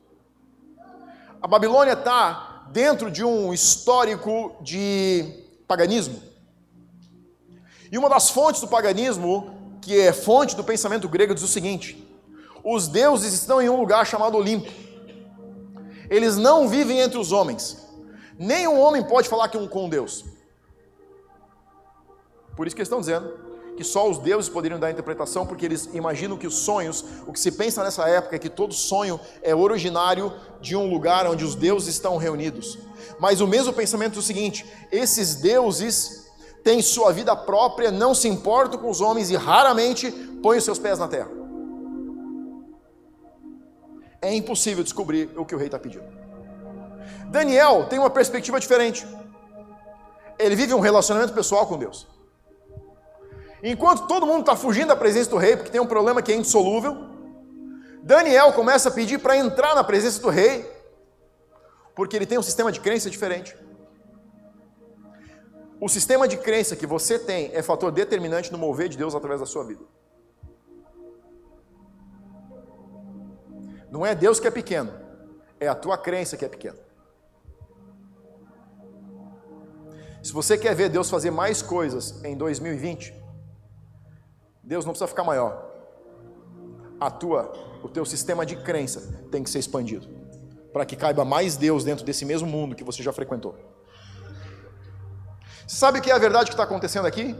A 1.41 1.47
Babilônia 1.47 1.95
está 1.95 2.50
dentro 2.71 3.11
de 3.11 3.25
um 3.25 3.53
histórico 3.53 4.57
de 4.61 5.45
paganismo. 5.67 6.23
E 7.91 7.99
uma 7.99 8.09
das 8.09 8.31
fontes 8.31 8.61
do 8.61 8.69
paganismo, 8.69 9.79
que 9.81 9.99
é 9.99 10.13
fonte 10.13 10.55
do 10.55 10.65
pensamento 10.65 11.09
grego, 11.09 11.35
diz 11.35 11.43
o 11.43 11.49
seguinte: 11.49 12.07
os 12.63 12.89
deuses 12.89 13.33
estão 13.33 13.61
em 13.61 13.69
um 13.69 13.79
lugar 13.79 14.07
chamado 14.07 14.37
Olimpo. 14.37 14.71
Eles 16.09 16.37
não 16.37 16.69
vivem 16.69 17.01
entre 17.01 17.19
os 17.19 17.33
homens. 17.33 17.77
Nenhum 18.39 18.81
homem 18.81 19.03
pode 19.03 19.29
falar 19.29 19.49
que 19.49 19.57
um 19.57 19.69
com 19.69 19.89
Deus. 19.89 20.25
Por 22.57 22.67
isso 22.67 22.75
que 22.75 22.81
eles 22.81 22.89
estão 22.89 23.01
dizendo 23.01 23.50
que 23.81 23.85
só 23.85 24.11
os 24.11 24.19
deuses 24.19 24.51
poderiam 24.51 24.79
dar 24.79 24.91
interpretação, 24.91 25.47
porque 25.47 25.65
eles 25.65 25.89
imaginam 25.95 26.37
que 26.37 26.47
os 26.47 26.55
sonhos, 26.55 27.03
o 27.27 27.33
que 27.33 27.41
se 27.41 27.51
pensa 27.51 27.83
nessa 27.83 28.07
época 28.07 28.37
é 28.37 28.39
que 28.39 28.51
todo 28.51 28.75
sonho 28.75 29.19
é 29.43 29.55
originário 29.55 30.31
de 30.61 30.77
um 30.77 30.87
lugar 30.91 31.27
onde 31.27 31.47
os 31.47 31.55
deuses 31.55 31.89
estão 31.89 32.19
reunidos. 32.19 32.79
Mas 33.19 33.41
o 33.41 33.47
mesmo 33.47 33.73
pensamento 33.73 34.17
é 34.17 34.19
o 34.19 34.23
seguinte: 34.23 34.67
esses 34.93 35.37
deuses 35.37 36.27
têm 36.63 36.83
sua 36.83 37.11
vida 37.11 37.35
própria, 37.35 37.91
não 37.91 38.15
se 38.15 38.29
importam 38.29 38.79
com 38.79 38.91
os 38.91 39.01
homens 39.01 39.31
e 39.31 39.37
raramente 39.37 40.11
põem 40.43 40.59
os 40.59 40.65
seus 40.65 40.79
pés 40.79 40.99
na 40.99 41.09
terra. 41.09 41.31
É 44.21 44.35
impossível 44.35 44.85
descobrir 44.85 45.31
o 45.39 45.47
que 45.47 45.55
o 45.55 45.59
rei 45.59 45.69
está 45.69 45.79
pedindo. 45.79 46.05
Daniel 47.31 47.87
tem 47.89 47.99
uma 47.99 48.11
perspectiva 48.11 48.61
diferente. 48.61 49.07
Ele 50.39 50.55
vive 50.55 50.75
um 50.75 50.81
relacionamento 50.81 51.33
pessoal 51.33 51.67
com 51.67 51.79
Deus. 51.79 52.20
Enquanto 53.63 54.07
todo 54.07 54.27
mundo 54.27 54.41
está 54.41 54.57
fugindo 54.57 54.89
da 54.89 54.97
presença 54.97 55.29
do 55.29 55.37
rei, 55.37 55.57
porque 55.57 55.71
tem 55.71 55.81
um 55.81 55.87
problema 55.87 56.23
que 56.23 56.33
é 56.33 56.35
insolúvel, 56.35 56.97
Daniel 58.03 58.53
começa 58.53 58.89
a 58.89 58.93
pedir 58.93 59.19
para 59.19 59.37
entrar 59.37 59.75
na 59.75 59.85
presença 59.85 60.21
do 60.21 60.31
rei, 60.31 60.71
porque 61.95 62.17
ele 62.17 62.27
tem 62.27 62.39
um 62.39 62.43
sistema 62.43 62.73
de 62.73 62.81
crença 62.81 63.11
diferente. 63.11 63.57
O 65.79 65.89
sistema 65.89 66.27
de 66.27 66.37
crença 66.37 66.77
que 66.77 66.87
você 66.87 67.19
tem 67.19 67.51
é 67.55 67.63
fator 67.63 67.91
determinante 67.91 68.51
no 68.51 68.59
mover 68.59 68.89
de 68.89 68.97
Deus 68.97 69.15
através 69.15 69.41
da 69.41 69.47
sua 69.47 69.65
vida. 69.65 69.85
Não 73.91 74.07
é 74.07 74.15
Deus 74.15 74.41
que 74.41 74.47
é 74.47 74.51
pequeno, 74.51 74.93
é 75.59 75.69
a 75.69 75.75
tua 75.75 75.99
crença 75.99 76.37
que 76.37 76.45
é 76.45 76.49
pequena. 76.49 76.79
Se 80.23 80.33
você 80.33 80.57
quer 80.57 80.75
ver 80.75 80.89
Deus 80.89 81.11
fazer 81.11 81.31
mais 81.31 81.63
coisas 81.63 82.23
em 82.25 82.37
2020, 82.37 83.20
Deus 84.71 84.85
não 84.85 84.93
precisa 84.93 85.09
ficar 85.09 85.25
maior. 85.25 85.67
A 87.01 87.11
tua, 87.11 87.53
o 87.83 87.89
teu 87.89 88.05
sistema 88.05 88.47
de 88.47 88.55
crença 88.55 89.27
tem 89.29 89.43
que 89.43 89.51
ser 89.51 89.59
expandido 89.59 90.07
para 90.73 90.87
que 90.87 90.95
caiba 90.95 91.25
mais 91.25 91.57
Deus 91.57 91.83
dentro 91.83 92.05
desse 92.05 92.25
mesmo 92.25 92.47
mundo 92.47 92.77
que 92.77 92.85
você 92.85 93.03
já 93.03 93.13
frequentou. 93.13 93.57
Sabe 95.67 95.99
o 95.99 96.03
que 96.03 96.09
é 96.09 96.15
a 96.15 96.19
verdade 96.19 96.51
que 96.51 96.55
está 96.55 96.63
acontecendo 96.63 97.07
aqui? 97.07 97.35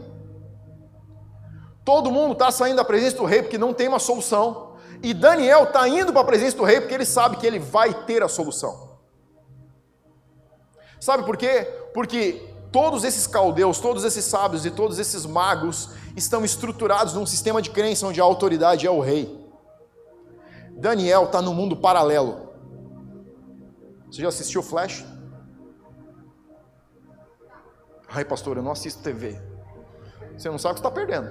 Todo 1.85 2.11
mundo 2.11 2.33
está 2.33 2.51
saindo 2.51 2.75
da 2.75 2.83
presença 2.83 3.15
do 3.15 3.23
rei 3.23 3.41
porque 3.41 3.57
não 3.57 3.73
tem 3.73 3.87
uma 3.87 3.99
solução. 3.99 4.75
E 5.01 5.13
Daniel 5.13 5.63
está 5.63 5.87
indo 5.87 6.11
para 6.11 6.23
a 6.23 6.25
presença 6.25 6.57
do 6.57 6.65
rei 6.65 6.81
porque 6.81 6.93
ele 6.93 7.05
sabe 7.05 7.37
que 7.37 7.47
ele 7.47 7.59
vai 7.59 7.93
ter 8.03 8.21
a 8.21 8.27
solução. 8.27 8.99
Sabe 10.99 11.23
por 11.23 11.37
quê? 11.37 11.63
Porque 11.93 12.45
todos 12.73 13.05
esses 13.05 13.25
caldeus, 13.25 13.79
todos 13.79 14.03
esses 14.03 14.25
sábios 14.25 14.65
e 14.65 14.71
todos 14.71 14.99
esses 14.99 15.25
magos 15.25 15.91
estão 16.15 16.43
estruturados 16.43 17.13
num 17.13 17.25
sistema 17.25 17.61
de 17.61 17.69
crença 17.69 18.05
onde 18.05 18.19
a 18.19 18.23
autoridade 18.23 18.85
é 18.85 18.91
o 18.91 18.99
rei. 18.99 19.39
Daniel 20.71 21.25
está 21.25 21.41
no 21.41 21.53
mundo 21.53 21.75
paralelo. 21.77 22.49
Você 24.09 24.21
já 24.21 24.27
assistiu 24.27 24.61
Flash? 24.61 25.05
Ai, 28.09 28.25
pastor, 28.25 28.57
eu 28.57 28.63
não 28.63 28.71
assisto 28.71 29.01
TV. 29.01 29.39
Você 30.37 30.49
não 30.49 30.57
sabe 30.57 30.71
o 30.71 30.75
que 30.75 30.87
está 30.87 30.91
perdendo. 30.91 31.29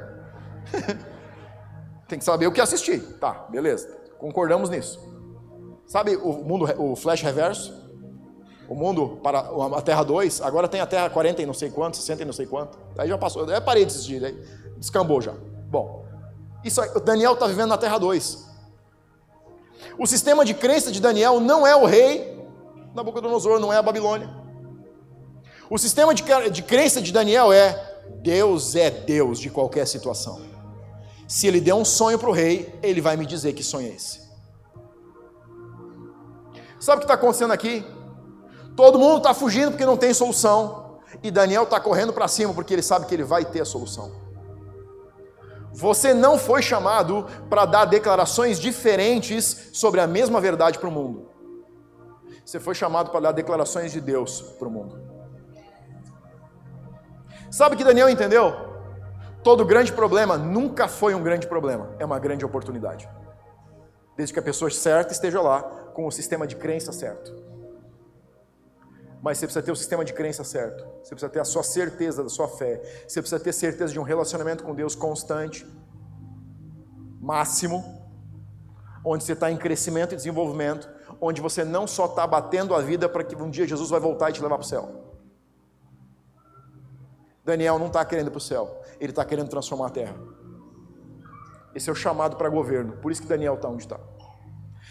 Tem 2.09 2.19
que 2.19 2.25
saber 2.25 2.47
o 2.47 2.53
que 2.53 2.61
assistir. 2.61 3.01
Tá, 3.19 3.47
beleza. 3.51 3.89
Concordamos 4.19 4.71
nisso. 4.71 4.99
Sabe 5.87 6.17
o 6.17 6.33
mundo, 6.33 6.67
o 6.79 6.97
Flash 6.97 7.23
Reverso? 7.23 7.79
O 8.69 8.75
mundo 8.75 9.19
para 9.21 9.41
a 9.41 9.83
Terra 9.83 10.05
2, 10.05 10.43
agora 10.43 10.69
tem 10.69 10.81
a 10.81 10.87
Terra 10.87 11.11
40 11.11 11.43
e 11.43 11.47
não 11.47 11.53
sei 11.53 11.71
quanto, 11.71 11.97
60 11.97 12.23
e 12.23 12.25
não 12.25 12.33
sei 12.33 12.47
quanto. 12.47 12.79
Aí 12.97 13.09
já 13.09 13.19
passou, 13.19 13.51
é 13.51 13.61
parei 13.61 13.85
de 13.85 13.91
assistir, 13.91 14.25
aí 14.25 14.41
descambou 14.81 15.21
já. 15.21 15.33
Bom, 15.69 16.05
isso 16.65 16.81
aí, 16.81 16.91
Daniel 17.05 17.35
está 17.35 17.47
vivendo 17.47 17.69
na 17.69 17.79
Terra 17.79 17.99
2. 17.99 18.51
O 19.99 20.07
sistema 20.07 20.45
de 20.45 20.55
crença 20.55 20.91
de 20.91 21.01
Daniel 21.01 21.39
não 21.39 21.67
é 21.67 21.77
o 21.77 21.85
rei 21.85 22.41
Nabucodonosor, 22.95 23.61
não 23.61 23.73
é 23.73 23.77
a 23.77 23.83
Babilônia. 23.83 24.29
O 25.69 25.79
sistema 25.79 26.13
de, 26.13 26.25
de 26.51 26.63
crença 26.63 27.01
de 27.01 27.13
Daniel 27.13 27.53
é: 27.53 28.01
Deus 28.23 28.75
é 28.75 28.91
Deus 28.91 29.39
de 29.39 29.51
qualquer 29.51 29.87
situação. 29.87 30.41
Se 31.29 31.47
ele 31.47 31.61
der 31.61 31.75
um 31.75 31.85
sonho 31.85 32.19
para 32.19 32.29
o 32.29 32.33
rei, 32.33 32.75
ele 32.83 33.01
vai 33.01 33.17
me 33.17 33.25
dizer 33.25 33.53
que 33.53 33.63
sonho 33.63 33.87
é 33.87 33.95
esse. 33.95 34.29
Sabe 36.81 36.97
o 36.97 37.01
que 37.01 37.05
está 37.05 37.15
acontecendo 37.15 37.53
aqui? 37.53 37.85
Todo 38.75 38.99
mundo 38.99 39.19
está 39.19 39.33
fugindo 39.33 39.71
porque 39.71 39.87
não 39.87 39.97
tem 39.97 40.13
solução. 40.13 40.99
E 41.23 41.31
Daniel 41.31 41.65
está 41.65 41.79
correndo 41.79 42.13
para 42.13 42.27
cima 42.27 42.53
porque 42.53 42.73
ele 42.73 42.83
sabe 42.83 43.07
que 43.07 43.15
ele 43.15 43.23
vai 43.23 43.45
ter 43.45 43.61
a 43.61 43.65
solução. 43.65 44.30
Você 45.73 46.13
não 46.13 46.39
foi 46.39 46.63
chamado 46.63 47.27
para 47.49 47.65
dar 47.65 47.85
declarações 47.85 48.59
diferentes 48.59 49.71
sobre 49.73 50.01
a 50.01 50.07
mesma 50.07 50.41
verdade 50.41 50.79
para 50.79 50.89
o 50.89 50.93
mundo. 50.93 51.29
Você 52.45 52.59
foi 52.59 52.75
chamado 52.75 53.11
para 53.11 53.21
dar 53.21 53.33
declarações 53.33 53.93
de 53.93 54.01
Deus 54.01 54.41
para 54.59 54.67
o 54.67 54.71
mundo. 54.71 55.01
Sabe 57.51 57.75
o 57.75 57.79
que 57.79 57.85
Daniel 57.85 58.09
entendeu? 58.09 58.55
Todo 59.43 59.65
grande 59.65 59.93
problema 59.93 60.37
nunca 60.37 60.87
foi 60.87 61.15
um 61.15 61.23
grande 61.23 61.47
problema, 61.47 61.91
é 61.99 62.05
uma 62.05 62.19
grande 62.19 62.45
oportunidade. 62.45 63.09
Desde 64.17 64.33
que 64.33 64.39
a 64.39 64.43
pessoa 64.43 64.71
certa 64.71 65.13
esteja 65.13 65.41
lá 65.41 65.63
com 65.95 66.07
o 66.07 66.11
sistema 66.11 66.47
de 66.47 66.57
crença 66.57 66.93
certo. 66.93 67.50
Mas 69.23 69.39
você 69.39 69.47
precisa 69.47 69.63
ter 69.65 69.73
o 69.73 69.77
sistema 69.77 70.05
de 70.05 70.13
crença 70.13 70.43
certo. 70.43 70.85
Você 71.03 71.11
precisa 71.11 71.29
ter 71.29 71.41
a 71.41 71.45
sua 71.45 71.63
certeza 71.63 72.23
da 72.23 72.29
sua 72.29 72.49
fé. 72.49 72.81
Você 73.07 73.21
precisa 73.21 73.39
ter 73.39 73.53
certeza 73.53 73.93
de 73.93 74.01
um 74.01 74.03
relacionamento 74.03 74.65
com 74.65 74.75
Deus 74.75 74.95
constante, 74.95 75.67
máximo, 77.21 77.85
onde 79.05 79.25
você 79.25 79.33
está 79.33 79.51
em 79.51 79.57
crescimento 79.57 80.13
e 80.15 80.17
desenvolvimento, 80.17 80.89
onde 81.21 81.41
você 81.41 81.65
não 81.65 81.87
só 81.87 82.07
está 82.07 82.27
batendo 82.27 82.75
a 82.75 82.81
vida 82.81 83.09
para 83.09 83.23
que 83.23 83.37
um 83.37 83.51
dia 83.51 83.67
Jesus 83.67 83.91
vai 83.91 84.01
voltar 84.01 84.31
e 84.31 84.33
te 84.33 84.43
levar 84.43 84.57
para 84.57 84.65
o 84.65 84.69
céu. 84.69 84.89
Daniel 87.45 87.79
não 87.79 87.89
está 87.89 88.05
querendo 88.05 88.31
para 88.31 88.39
o 88.39 88.41
céu, 88.41 88.81
ele 88.99 89.13
está 89.13 89.25
querendo 89.25 89.49
transformar 89.49 89.87
a 89.89 89.91
terra. 89.91 90.17
Esse 91.75 91.89
é 91.89 91.93
o 91.93 91.97
chamado 91.97 92.37
para 92.37 92.49
governo, 92.49 92.97
por 92.99 93.13
isso 93.13 93.23
que 93.23 93.29
Daniel 93.29 93.55
está 93.55 93.69
onde 93.69 93.83
está. 93.83 93.99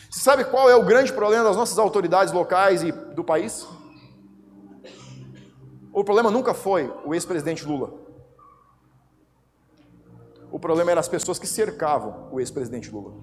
Você 0.10 0.20
sabe 0.20 0.44
qual 0.46 0.70
é 0.70 0.76
o 0.76 0.84
grande 0.84 1.14
problema 1.14 1.44
das 1.44 1.56
nossas 1.56 1.78
autoridades 1.78 2.34
locais 2.34 2.84
e 2.84 2.92
do 2.92 3.24
país? 3.24 3.68
O 5.92 6.04
problema 6.04 6.30
nunca 6.30 6.54
foi 6.54 6.94
o 7.04 7.14
ex-presidente 7.14 7.66
Lula. 7.66 7.94
O 10.52 10.60
problema 10.60 10.92
era 10.92 11.00
as 11.00 11.08
pessoas 11.08 11.38
que 11.38 11.48
cercavam 11.48 12.30
o 12.32 12.40
ex-presidente 12.40 12.90
Lula. 12.92 13.14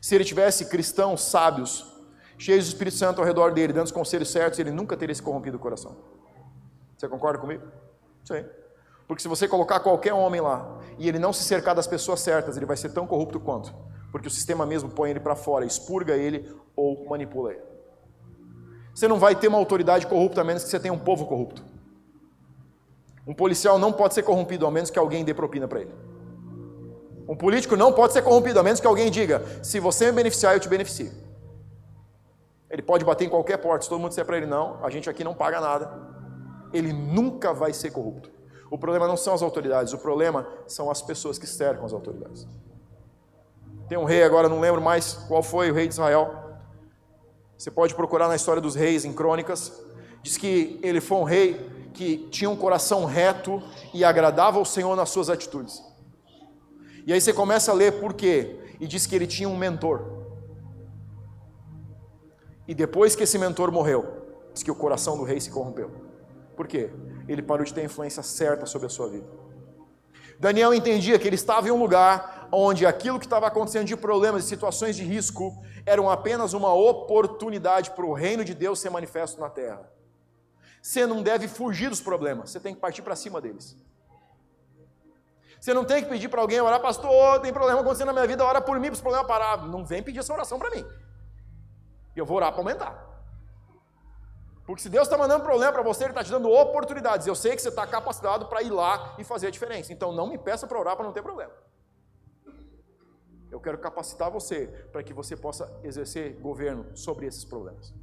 Se 0.00 0.14
ele 0.14 0.24
tivesse 0.24 0.66
cristãos 0.66 1.22
sábios, 1.22 1.86
cheios 2.38 2.64
do 2.64 2.68
Espírito 2.68 2.96
Santo 2.96 3.20
ao 3.20 3.26
redor 3.26 3.52
dele, 3.52 3.72
dando 3.72 3.86
os 3.86 3.92
conselhos 3.92 4.30
certos, 4.30 4.58
ele 4.58 4.70
nunca 4.70 4.96
teria 4.96 5.14
se 5.14 5.22
corrompido 5.22 5.56
o 5.56 5.60
coração. 5.60 5.96
Você 6.96 7.06
concorda 7.08 7.38
comigo? 7.38 7.62
Sim. 8.24 8.44
Porque 9.06 9.22
se 9.22 9.28
você 9.28 9.48
colocar 9.48 9.80
qualquer 9.80 10.12
homem 10.12 10.40
lá 10.40 10.78
e 10.98 11.08
ele 11.08 11.18
não 11.18 11.32
se 11.32 11.42
cercar 11.42 11.74
das 11.74 11.86
pessoas 11.86 12.20
certas, 12.20 12.56
ele 12.56 12.66
vai 12.66 12.76
ser 12.76 12.90
tão 12.90 13.06
corrupto 13.06 13.40
quanto. 13.40 13.74
Porque 14.12 14.28
o 14.28 14.30
sistema 14.30 14.64
mesmo 14.64 14.90
põe 14.90 15.10
ele 15.10 15.20
para 15.20 15.36
fora, 15.36 15.64
expurga 15.64 16.16
ele 16.16 16.50
ou 16.76 17.08
manipula 17.08 17.52
ele. 17.52 17.69
Você 19.00 19.08
não 19.08 19.18
vai 19.18 19.34
ter 19.34 19.48
uma 19.48 19.56
autoridade 19.56 20.06
corrupta 20.06 20.42
a 20.42 20.44
menos 20.44 20.62
que 20.62 20.68
você 20.68 20.78
tenha 20.78 20.92
um 20.92 20.98
povo 20.98 21.24
corrupto. 21.24 21.64
Um 23.26 23.32
policial 23.32 23.78
não 23.78 23.90
pode 23.90 24.12
ser 24.12 24.22
corrompido 24.22 24.66
a 24.66 24.70
menos 24.70 24.90
que 24.90 24.98
alguém 24.98 25.24
dê 25.24 25.32
propina 25.32 25.66
para 25.66 25.80
ele. 25.80 25.94
Um 27.26 27.34
político 27.34 27.76
não 27.76 27.94
pode 27.94 28.12
ser 28.12 28.20
corrompido 28.20 28.60
a 28.60 28.62
menos 28.62 28.78
que 28.78 28.86
alguém 28.86 29.10
diga: 29.10 29.42
se 29.62 29.80
você 29.80 30.04
me 30.04 30.12
beneficiar, 30.12 30.52
eu 30.52 30.60
te 30.60 30.68
beneficio. 30.68 31.10
Ele 32.68 32.82
pode 32.82 33.02
bater 33.02 33.24
em 33.24 33.30
qualquer 33.30 33.56
porta, 33.56 33.84
se 33.84 33.88
todo 33.88 33.98
mundo 33.98 34.10
disser 34.10 34.26
para 34.26 34.36
ele: 34.36 34.44
não, 34.44 34.84
a 34.84 34.90
gente 34.90 35.08
aqui 35.08 35.24
não 35.24 35.32
paga 35.32 35.62
nada 35.62 36.10
ele 36.70 36.92
nunca 36.92 37.54
vai 37.54 37.72
ser 37.72 37.90
corrupto. 37.90 38.30
O 38.70 38.76
problema 38.76 39.08
não 39.08 39.16
são 39.16 39.32
as 39.32 39.40
autoridades, 39.40 39.94
o 39.94 39.98
problema 39.98 40.46
são 40.66 40.90
as 40.90 41.00
pessoas 41.00 41.38
que 41.38 41.46
cercam 41.46 41.86
as 41.86 41.94
autoridades. 41.94 42.46
Tem 43.88 43.96
um 43.96 44.04
rei 44.04 44.22
agora, 44.22 44.46
não 44.46 44.60
lembro 44.60 44.82
mais 44.82 45.14
qual 45.26 45.42
foi 45.42 45.70
o 45.70 45.74
rei 45.74 45.88
de 45.88 45.94
Israel. 45.94 46.49
Você 47.60 47.70
pode 47.70 47.94
procurar 47.94 48.26
na 48.26 48.36
história 48.36 48.62
dos 48.62 48.74
reis 48.74 49.04
em 49.04 49.12
crônicas. 49.12 49.70
Diz 50.22 50.38
que 50.38 50.80
ele 50.82 50.98
foi 50.98 51.18
um 51.18 51.24
rei 51.24 51.90
que 51.92 52.26
tinha 52.30 52.48
um 52.48 52.56
coração 52.56 53.04
reto 53.04 53.62
e 53.92 54.02
agradava 54.02 54.56
ao 54.56 54.64
Senhor 54.64 54.96
nas 54.96 55.10
suas 55.10 55.28
atitudes. 55.28 55.84
E 57.06 57.12
aí 57.12 57.20
você 57.20 57.34
começa 57.34 57.70
a 57.70 57.74
ler 57.74 58.00
por 58.00 58.14
quê? 58.14 58.58
E 58.80 58.86
diz 58.86 59.04
que 59.04 59.14
ele 59.14 59.26
tinha 59.26 59.46
um 59.46 59.58
mentor. 59.58 60.24
E 62.66 62.74
depois 62.74 63.14
que 63.14 63.24
esse 63.24 63.36
mentor 63.36 63.70
morreu, 63.70 64.06
diz 64.54 64.62
que 64.62 64.70
o 64.70 64.74
coração 64.74 65.18
do 65.18 65.22
rei 65.22 65.38
se 65.38 65.50
corrompeu. 65.50 65.90
Por 66.56 66.66
quê? 66.66 66.88
Ele 67.28 67.42
parou 67.42 67.66
de 67.66 67.74
ter 67.74 67.84
influência 67.84 68.22
certa 68.22 68.64
sobre 68.64 68.86
a 68.86 68.90
sua 68.90 69.10
vida. 69.10 69.28
Daniel 70.38 70.72
entendia 70.72 71.18
que 71.18 71.28
ele 71.28 71.36
estava 71.36 71.68
em 71.68 71.70
um 71.70 71.78
lugar 71.78 72.39
onde 72.52 72.86
aquilo 72.86 73.18
que 73.18 73.26
estava 73.26 73.46
acontecendo 73.46 73.86
de 73.86 73.96
problemas 73.96 74.44
e 74.44 74.48
situações 74.48 74.96
de 74.96 75.04
risco 75.04 75.56
eram 75.86 76.10
apenas 76.10 76.52
uma 76.52 76.72
oportunidade 76.72 77.90
para 77.90 78.04
o 78.04 78.12
reino 78.12 78.44
de 78.44 78.54
Deus 78.54 78.80
ser 78.80 78.90
manifesto 78.90 79.40
na 79.40 79.48
terra. 79.48 79.90
Você 80.82 81.06
não 81.06 81.22
deve 81.22 81.46
fugir 81.46 81.90
dos 81.90 82.00
problemas, 82.00 82.50
você 82.50 82.60
tem 82.60 82.74
que 82.74 82.80
partir 82.80 83.02
para 83.02 83.14
cima 83.14 83.40
deles. 83.40 83.76
Você 85.60 85.74
não 85.74 85.84
tem 85.84 86.02
que 86.02 86.08
pedir 86.08 86.28
para 86.28 86.40
alguém 86.40 86.60
orar, 86.60 86.80
pastor, 86.80 87.40
tem 87.40 87.52
problema 87.52 87.80
acontecendo 87.80 88.06
na 88.06 88.12
minha 88.14 88.26
vida, 88.26 88.44
ora 88.44 88.62
por 88.62 88.80
mim 88.80 88.86
para 88.86 88.94
os 88.94 89.00
problemas 89.00 89.26
parar. 89.26 89.66
Não 89.66 89.84
vem 89.84 90.02
pedir 90.02 90.20
essa 90.20 90.32
oração 90.32 90.58
para 90.58 90.70
mim. 90.70 90.84
Eu 92.16 92.24
vou 92.24 92.38
orar 92.38 92.50
para 92.50 92.60
aumentar. 92.60 93.10
Porque 94.64 94.82
se 94.82 94.88
Deus 94.88 95.06
está 95.06 95.18
mandando 95.18 95.44
problema 95.44 95.72
para 95.72 95.82
você, 95.82 96.04
Ele 96.04 96.12
está 96.12 96.24
te 96.24 96.30
dando 96.30 96.48
oportunidades. 96.48 97.26
Eu 97.26 97.34
sei 97.34 97.54
que 97.54 97.60
você 97.60 97.68
está 97.68 97.86
capacitado 97.86 98.46
para 98.46 98.62
ir 98.62 98.70
lá 98.70 99.14
e 99.18 99.24
fazer 99.24 99.48
a 99.48 99.50
diferença. 99.50 99.92
Então 99.92 100.12
não 100.12 100.28
me 100.28 100.38
peça 100.38 100.66
para 100.66 100.78
orar 100.78 100.96
para 100.96 101.04
não 101.04 101.12
ter 101.12 101.22
problema. 101.22 101.52
Eu 103.50 103.60
quero 103.60 103.78
capacitar 103.78 104.30
você 104.30 104.66
para 104.92 105.02
que 105.02 105.12
você 105.12 105.36
possa 105.36 105.70
exercer 105.82 106.38
governo 106.40 106.96
sobre 106.96 107.26
esses 107.26 107.44
problemas. 107.44 107.94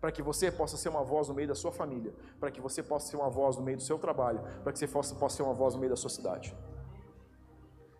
Para 0.00 0.12
que 0.12 0.22
você 0.22 0.50
possa 0.50 0.76
ser 0.76 0.88
uma 0.88 1.02
voz 1.02 1.28
no 1.28 1.34
meio 1.34 1.48
da 1.48 1.54
sua 1.54 1.72
família. 1.72 2.14
Para 2.38 2.50
que 2.50 2.60
você 2.60 2.82
possa 2.82 3.08
ser 3.08 3.16
uma 3.16 3.28
voz 3.28 3.56
no 3.56 3.62
meio 3.62 3.76
do 3.76 3.82
seu 3.82 3.98
trabalho. 3.98 4.40
Para 4.62 4.72
que 4.72 4.78
você 4.78 4.86
possa, 4.86 5.14
possa 5.14 5.36
ser 5.38 5.42
uma 5.42 5.54
voz 5.54 5.74
no 5.74 5.80
meio 5.80 5.90
da 5.90 5.96
sua 5.96 6.10
cidade. 6.10 6.56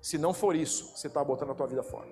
Se 0.00 0.16
não 0.16 0.32
for 0.32 0.54
isso, 0.54 0.96
você 0.96 1.08
está 1.08 1.24
botando 1.24 1.50
a 1.50 1.54
tua 1.54 1.66
vida 1.66 1.82
fora. 1.82 2.08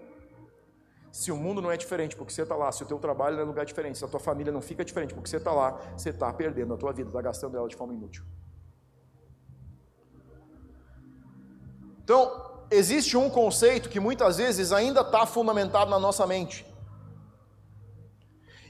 Se 1.13 1.31
o 1.31 1.37
mundo 1.37 1.63
não 1.63 1.71
é 1.71 1.77
diferente 1.77 2.17
porque 2.17 2.33
você 2.33 2.43
está 2.43 2.57
lá, 2.57 2.73
se 2.73 2.83
o 2.83 2.87
teu 2.87 2.99
trabalho 2.99 3.37
não 3.37 3.43
é 3.45 3.47
lugar 3.47 3.65
diferente, 3.65 3.97
se 3.99 4.05
a 4.05 4.09
tua 4.09 4.19
família 4.19 4.53
não 4.53 4.61
fica 4.61 4.85
diferente 4.85 5.15
porque 5.15 5.31
você 5.31 5.37
está 5.37 5.53
lá, 5.53 5.71
você 5.97 6.11
está 6.11 6.33
perdendo 6.33 6.75
a 6.75 6.77
tua 6.77 6.93
vida, 6.93 7.09
está 7.09 7.23
gastando 7.23 7.57
ela 7.57 7.69
de 7.69 7.77
forma 7.77 7.95
inútil. 7.95 8.25
Então, 12.03 12.54
existe 12.71 13.17
um 13.17 13.31
conceito 13.31 13.89
que 13.89 14.01
muitas 14.01 14.37
vezes 14.37 14.73
ainda 14.73 15.01
está 15.01 15.27
fundamentado 15.27 15.91
na 15.91 15.99
nossa 15.99 16.27
mente. 16.27 16.67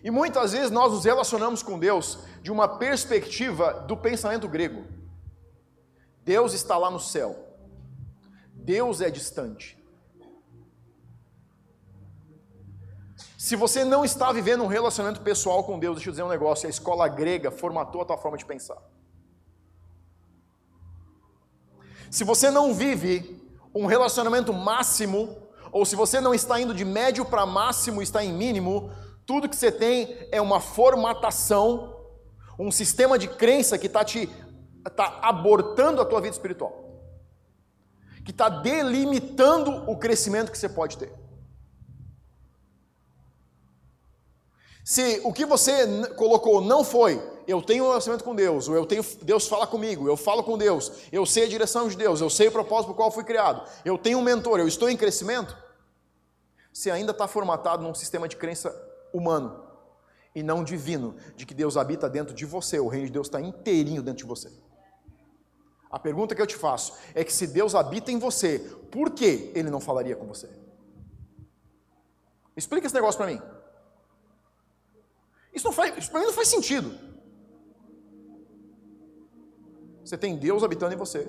E 0.02 0.11
muitas 0.11 0.52
vezes 0.52 0.70
nós 0.70 0.92
nos 0.92 1.04
relacionamos 1.04 1.62
com 1.62 1.78
Deus 1.78 2.18
de 2.42 2.52
uma 2.52 2.68
perspectiva 2.68 3.72
do 3.88 3.96
pensamento 3.96 4.46
grego. 4.46 4.85
Deus 6.22 6.52
está 6.52 6.76
lá 6.76 6.90
no 6.90 7.00
céu. 7.00 7.57
Deus 8.52 9.00
é 9.00 9.11
distante. 9.11 9.83
Se 13.38 13.57
você 13.57 13.85
não 13.85 14.04
está 14.04 14.33
vivendo 14.33 14.64
um 14.64 14.66
relacionamento 14.66 15.20
pessoal 15.20 15.64
com 15.64 15.78
Deus, 15.78 15.96
deixa 15.96 16.09
eu 16.09 16.12
dizer 16.12 16.22
um 16.22 16.28
negócio: 16.28 16.66
a 16.66 16.70
escola 16.70 17.07
grega 17.09 17.50
formatou 17.50 18.00
a 18.00 18.04
tua 18.04 18.16
forma 18.16 18.38
de 18.38 18.44
pensar. 18.44 18.78
Se 22.11 22.24
você 22.24 22.50
não 22.50 22.72
vive 22.72 23.43
um 23.74 23.87
relacionamento 23.87 24.52
máximo, 24.52 25.37
ou 25.72 25.84
se 25.84 25.96
você 25.96 26.20
não 26.20 26.32
está 26.32 26.60
indo 26.60 26.72
de 26.72 26.84
médio 26.84 27.24
para 27.24 27.44
máximo, 27.44 28.00
está 28.00 28.24
em 28.24 28.32
mínimo, 28.32 28.92
tudo 29.26 29.48
que 29.48 29.56
você 29.56 29.72
tem 29.72 30.28
é 30.30 30.40
uma 30.40 30.60
formatação, 30.60 31.96
um 32.58 32.70
sistema 32.70 33.18
de 33.18 33.26
crença 33.26 33.76
que 33.76 33.87
está 33.87 34.04
te 34.04 34.28
tá 34.94 35.18
abortando 35.22 36.00
a 36.00 36.04
tua 36.04 36.20
vida 36.20 36.34
espiritual. 36.34 36.82
que 38.24 38.30
está 38.30 38.48
delimitando 38.48 39.90
o 39.90 39.98
crescimento 39.98 40.50
que 40.50 40.56
você 40.56 40.68
pode 40.68 40.96
ter. 40.96 41.12
Se 44.82 45.20
o 45.24 45.32
que 45.32 45.44
você 45.44 45.87
colocou 46.16 46.62
não 46.62 46.82
foi, 46.82 47.20
eu 47.46 47.62
tenho 47.62 47.85
um 47.85 47.88
relacionamento 47.88 48.24
com 48.24 48.35
Deus, 48.35 48.68
ou 48.68 48.74
eu 48.74 48.87
tenho, 48.87 49.04
Deus 49.22 49.46
fala 49.46 49.66
comigo, 49.66 50.09
eu 50.09 50.16
falo 50.16 50.42
com 50.42 50.57
Deus, 50.57 50.92
eu 51.12 51.24
sei 51.26 51.44
a 51.44 51.48
direção 51.48 51.88
de 51.88 51.96
Deus, 51.96 52.20
eu 52.20 52.30
sei 52.30 52.48
o 52.48 52.52
propósito 52.52 52.88
por 52.88 52.96
qual 52.96 53.11
fui 53.11 53.24
criado, 53.24 53.68
eu 53.85 53.98
tenho 53.98 54.18
um 54.18 54.22
mentor, 54.22 54.61
eu 54.61 54.68
estou 54.68 54.88
em 54.88 54.96
crescimento, 54.96 55.57
você 56.72 56.90
ainda 56.90 57.12
está 57.12 57.28
formatado 57.28 57.83
num 57.83 57.94
sistema 57.94 58.28
de 58.28 58.37
crença 58.37 58.74
humano 59.12 59.64
e 60.35 60.42
não 60.42 60.64
divino, 60.64 61.14
de 61.37 61.46
que 61.46 61.54
Deus 61.54 61.76
habita 61.76 62.09
dentro 62.09 62.35
de 62.35 62.44
você, 62.44 62.80
o 62.80 62.88
reino 62.88 63.07
de 63.07 63.12
Deus 63.12 63.28
está 63.28 63.40
inteirinho 63.40 64.02
dentro 64.02 64.18
de 64.18 64.24
você. 64.24 64.50
A 65.90 65.98
pergunta 65.98 66.35
que 66.35 66.42
eu 66.42 66.46
te 66.46 66.57
faço 66.57 66.94
é 67.14 67.22
que 67.22 67.33
se 67.33 67.46
Deus 67.46 67.74
habita 67.74 68.11
em 68.11 68.18
você, 68.18 68.59
por 68.90 69.11
que 69.11 69.52
Ele 69.54 69.70
não 69.70 69.78
falaria 69.78 70.16
com 70.16 70.26
você? 70.26 70.48
Explica 72.57 72.87
esse 72.87 72.94
negócio 72.94 73.16
para 73.16 73.28
mim. 73.28 73.40
Isso, 75.52 75.64
não 75.64 75.72
faz, 75.72 75.96
isso 75.96 76.11
para 76.11 76.18
mim 76.18 76.26
não 76.26 76.33
faz 76.33 76.48
sentido. 76.48 77.13
Você 80.04 80.18
tem 80.18 80.36
Deus 80.36 80.62
habitando 80.62 80.94
em 80.94 80.98
você. 80.98 81.26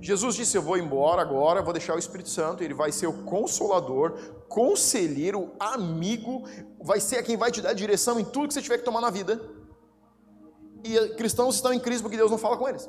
Jesus 0.00 0.34
disse: 0.34 0.56
Eu 0.56 0.62
vou 0.62 0.76
embora 0.76 1.22
agora, 1.22 1.62
vou 1.62 1.72
deixar 1.72 1.94
o 1.94 1.98
Espírito 1.98 2.28
Santo, 2.28 2.62
ele 2.62 2.74
vai 2.74 2.92
ser 2.92 3.06
o 3.06 3.24
consolador, 3.24 4.12
conselheiro, 4.48 5.52
amigo, 5.58 6.44
vai 6.80 7.00
ser 7.00 7.22
quem 7.22 7.36
vai 7.36 7.50
te 7.50 7.60
dar 7.60 7.72
direção 7.72 8.20
em 8.20 8.24
tudo 8.24 8.48
que 8.48 8.54
você 8.54 8.62
tiver 8.62 8.78
que 8.78 8.84
tomar 8.84 9.00
na 9.00 9.10
vida. 9.10 9.40
E 10.84 11.08
cristãos 11.14 11.56
estão 11.56 11.72
em 11.72 11.80
crise 11.80 12.02
porque 12.02 12.16
Deus 12.16 12.30
não 12.30 12.38
fala 12.38 12.56
com 12.56 12.68
eles. 12.68 12.88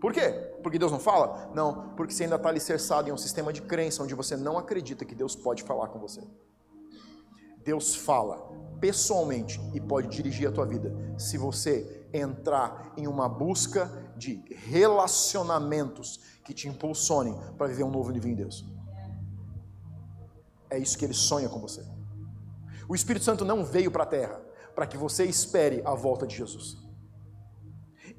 Por 0.00 0.12
quê? 0.12 0.28
Porque 0.62 0.78
Deus 0.78 0.92
não 0.92 1.00
fala? 1.00 1.50
Não, 1.54 1.94
porque 1.96 2.12
você 2.12 2.24
ainda 2.24 2.36
está 2.36 2.50
alicerçado 2.50 3.08
em 3.08 3.12
um 3.12 3.16
sistema 3.16 3.50
de 3.54 3.62
crença 3.62 4.02
onde 4.02 4.14
você 4.14 4.36
não 4.36 4.58
acredita 4.58 5.02
que 5.02 5.14
Deus 5.14 5.34
pode 5.34 5.62
falar 5.62 5.88
com 5.88 5.98
você. 5.98 6.20
Deus 7.64 7.94
fala 7.94 8.52
pessoalmente 8.80 9.58
e 9.72 9.80
pode 9.80 10.08
dirigir 10.08 10.46
a 10.46 10.52
tua 10.52 10.66
vida 10.66 10.94
se 11.16 11.38
você 11.38 12.06
entrar 12.12 12.92
em 12.96 13.06
uma 13.06 13.28
busca 13.28 13.90
de 14.16 14.44
relacionamentos 14.68 16.20
que 16.44 16.52
te 16.52 16.68
impulsionem 16.68 17.34
para 17.56 17.66
viver 17.66 17.82
um 17.82 17.90
novo 17.90 18.10
nível 18.10 18.30
em 18.30 18.34
Deus. 18.34 18.64
É 20.68 20.78
isso 20.78 20.98
que 20.98 21.04
ele 21.04 21.14
sonha 21.14 21.48
com 21.48 21.58
você. 21.58 21.82
O 22.88 22.94
Espírito 22.94 23.24
Santo 23.24 23.44
não 23.44 23.64
veio 23.64 23.90
para 23.90 24.02
a 24.02 24.06
terra 24.06 24.40
para 24.74 24.86
que 24.86 24.98
você 24.98 25.24
espere 25.24 25.80
a 25.84 25.94
volta 25.94 26.26
de 26.26 26.36
Jesus. 26.36 26.76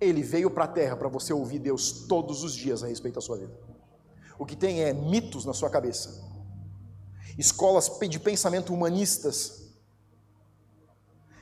Ele 0.01 0.23
veio 0.23 0.49
para 0.49 0.63
a 0.63 0.67
terra 0.67 0.95
para 0.95 1.07
você 1.07 1.31
ouvir 1.31 1.59
Deus 1.59 2.05
todos 2.07 2.43
os 2.43 2.53
dias 2.53 2.83
a 2.83 2.87
respeito 2.87 3.15
da 3.15 3.21
sua 3.21 3.37
vida. 3.37 3.53
O 4.39 4.45
que 4.45 4.55
tem 4.55 4.81
é 4.81 4.91
mitos 4.93 5.45
na 5.45 5.53
sua 5.53 5.69
cabeça 5.69 6.34
escolas 7.37 7.91
de 8.09 8.19
pensamento 8.19 8.73
humanistas 8.73 9.65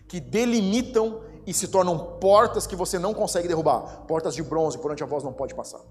que 0.07 0.19
delimitam 0.19 1.23
e 1.45 1.53
se 1.53 1.67
tornam 1.67 2.19
portas 2.19 2.65
que 2.65 2.75
você 2.75 2.97
não 2.97 3.13
consegue 3.13 3.47
derrubar, 3.47 4.05
portas 4.07 4.33
de 4.35 4.43
bronze 4.43 4.77
por 4.77 4.91
onde 4.91 5.03
a 5.03 5.05
voz 5.05 5.23
não 5.23 5.33
pode 5.33 5.53
passar. 5.53 5.81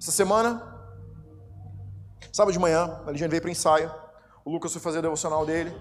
Essa 0.00 0.12
semana, 0.12 0.62
sábado 2.32 2.52
de 2.52 2.58
manhã, 2.58 3.02
a 3.06 3.10
Ligiane 3.10 3.30
veio 3.30 3.42
para 3.42 3.48
o 3.48 3.52
ensaio, 3.52 3.92
o 4.44 4.50
Lucas 4.50 4.72
foi 4.72 4.80
fazer 4.80 4.98
o 4.98 5.02
devocional 5.02 5.44
dele, 5.44 5.74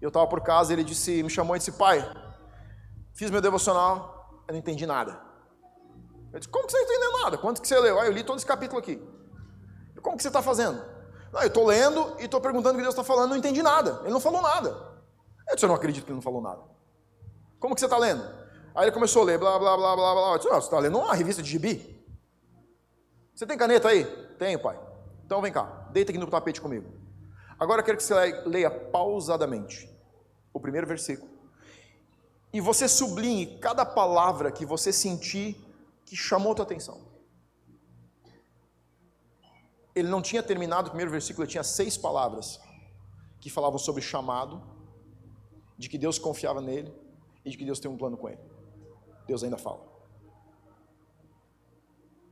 eu 0.00 0.08
estava 0.08 0.26
por 0.26 0.40
casa, 0.42 0.72
ele 0.72 0.84
disse, 0.84 1.22
me 1.22 1.30
chamou 1.30 1.56
e 1.56 1.58
disse, 1.58 1.72
pai, 1.72 2.06
fiz 3.14 3.30
meu 3.30 3.40
devocional, 3.40 4.42
eu 4.46 4.52
não 4.52 4.58
entendi 4.58 4.86
nada. 4.86 5.20
Eu 6.32 6.38
disse, 6.38 6.50
como 6.50 6.66
que 6.66 6.72
você 6.72 6.78
não 6.78 6.84
entendeu 6.84 7.12
nada? 7.24 7.38
Quanto 7.38 7.62
que 7.62 7.68
você 7.68 7.78
leu? 7.80 7.98
Ah, 7.98 8.06
eu 8.06 8.12
li 8.12 8.22
todo 8.22 8.36
esse 8.36 8.46
capítulo 8.46 8.78
aqui. 8.78 9.02
Como 10.02 10.16
que 10.16 10.22
você 10.22 10.28
está 10.28 10.42
fazendo? 10.42 10.95
Não, 11.36 11.42
eu 11.42 11.48
estou 11.48 11.66
lendo 11.66 12.16
e 12.18 12.24
estou 12.24 12.40
perguntando 12.40 12.76
o 12.76 12.76
que 12.78 12.82
Deus 12.82 12.94
está 12.94 13.04
falando, 13.04 13.28
não 13.28 13.36
entendi 13.36 13.62
nada. 13.62 14.00
Ele 14.04 14.12
não 14.12 14.20
falou 14.20 14.40
nada. 14.40 14.70
Eu 15.46 15.54
disse, 15.54 15.66
eu 15.66 15.68
não 15.68 15.76
acredito 15.76 16.04
que 16.04 16.10
ele 16.10 16.16
não 16.16 16.22
falou 16.22 16.40
nada. 16.40 16.62
Como 17.60 17.74
que 17.74 17.80
você 17.80 17.84
está 17.84 17.98
lendo? 17.98 18.22
Aí 18.74 18.84
ele 18.84 18.92
começou 18.92 19.20
a 19.20 19.26
ler, 19.26 19.38
blá, 19.38 19.58
blá, 19.58 19.76
blá, 19.76 19.94
blá, 19.94 20.14
blá. 20.14 20.32
Eu 20.32 20.38
disse, 20.38 20.48
não, 20.48 20.58
você 20.58 20.66
está 20.66 20.78
lendo 20.78 20.96
uma 20.96 21.14
revista 21.14 21.42
de 21.42 21.50
gibi? 21.50 22.02
Você 23.34 23.44
tem 23.44 23.58
caneta 23.58 23.88
aí? 23.88 24.06
Tenho, 24.38 24.58
pai. 24.58 24.80
Então 25.26 25.42
vem 25.42 25.52
cá, 25.52 25.64
deita 25.90 26.10
aqui 26.10 26.18
no 26.18 26.26
tapete 26.26 26.58
comigo. 26.58 26.90
Agora 27.60 27.82
eu 27.82 27.84
quero 27.84 27.98
que 27.98 28.02
você 28.02 28.14
leia 28.46 28.70
pausadamente 28.70 29.94
o 30.54 30.58
primeiro 30.58 30.86
versículo. 30.86 31.30
E 32.50 32.62
você 32.62 32.88
sublinhe 32.88 33.58
cada 33.58 33.84
palavra 33.84 34.50
que 34.50 34.64
você 34.64 34.90
sentir 34.90 35.54
que 36.06 36.16
chamou 36.16 36.52
a 36.52 36.54
tua 36.54 36.64
atenção 36.64 36.98
ele 39.96 40.08
não 40.08 40.20
tinha 40.20 40.42
terminado 40.42 40.88
o 40.88 40.90
primeiro 40.90 41.10
versículo, 41.10 41.44
ele 41.44 41.50
tinha 41.50 41.64
seis 41.64 41.96
palavras 41.96 42.60
que 43.40 43.48
falavam 43.48 43.78
sobre 43.78 44.02
chamado, 44.02 44.62
de 45.78 45.88
que 45.88 45.96
Deus 45.96 46.18
confiava 46.18 46.60
nele 46.60 46.94
e 47.42 47.50
de 47.50 47.56
que 47.56 47.64
Deus 47.64 47.80
tem 47.80 47.90
um 47.90 47.96
plano 47.96 48.16
com 48.18 48.28
ele. 48.28 48.40
Deus 49.26 49.42
ainda 49.42 49.56
fala. 49.56 49.82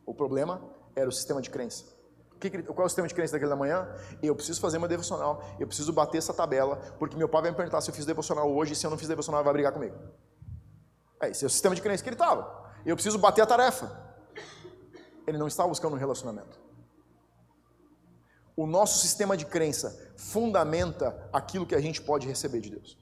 O 0.04 0.12
problema 0.12 0.62
era 0.94 1.08
o 1.08 1.12
sistema 1.12 1.40
de 1.40 1.48
crença. 1.48 1.86
Qual 2.66 2.82
é 2.82 2.84
o 2.84 2.88
sistema 2.88 3.08
de 3.08 3.14
crença 3.14 3.32
daquele 3.32 3.48
da 3.48 3.56
manhã? 3.56 3.88
Eu 4.22 4.36
preciso 4.36 4.60
fazer 4.60 4.78
meu 4.78 4.88
devocional, 4.88 5.42
eu 5.58 5.66
preciso 5.66 5.90
bater 5.90 6.18
essa 6.18 6.34
tabela, 6.34 6.76
porque 6.98 7.16
meu 7.16 7.28
pai 7.28 7.40
vai 7.40 7.50
me 7.50 7.56
perguntar 7.56 7.80
se 7.80 7.90
eu 7.90 7.94
fiz 7.94 8.04
devocional 8.04 8.52
hoje 8.54 8.74
e 8.74 8.76
se 8.76 8.84
eu 8.86 8.90
não 8.90 8.98
fiz 8.98 9.08
devocional 9.08 9.40
ele 9.40 9.44
vai 9.44 9.54
brigar 9.54 9.72
comigo. 9.72 9.96
É, 11.22 11.30
esse 11.30 11.44
é 11.44 11.46
o 11.46 11.50
sistema 11.50 11.74
de 11.74 11.80
crença 11.80 12.02
que 12.02 12.10
ele 12.10 12.16
estava. 12.16 12.72
Eu 12.84 12.94
preciso 12.94 13.18
bater 13.18 13.40
a 13.40 13.46
tarefa. 13.46 13.90
Ele 15.26 15.38
não 15.38 15.46
estava 15.46 15.70
buscando 15.70 15.94
um 15.94 15.98
relacionamento. 15.98 16.63
O 18.56 18.66
nosso 18.66 19.00
sistema 19.00 19.36
de 19.36 19.44
crença 19.44 19.98
fundamenta 20.16 21.28
aquilo 21.32 21.66
que 21.66 21.74
a 21.74 21.80
gente 21.80 22.00
pode 22.00 22.26
receber 22.26 22.60
de 22.60 22.70
Deus. 22.70 22.96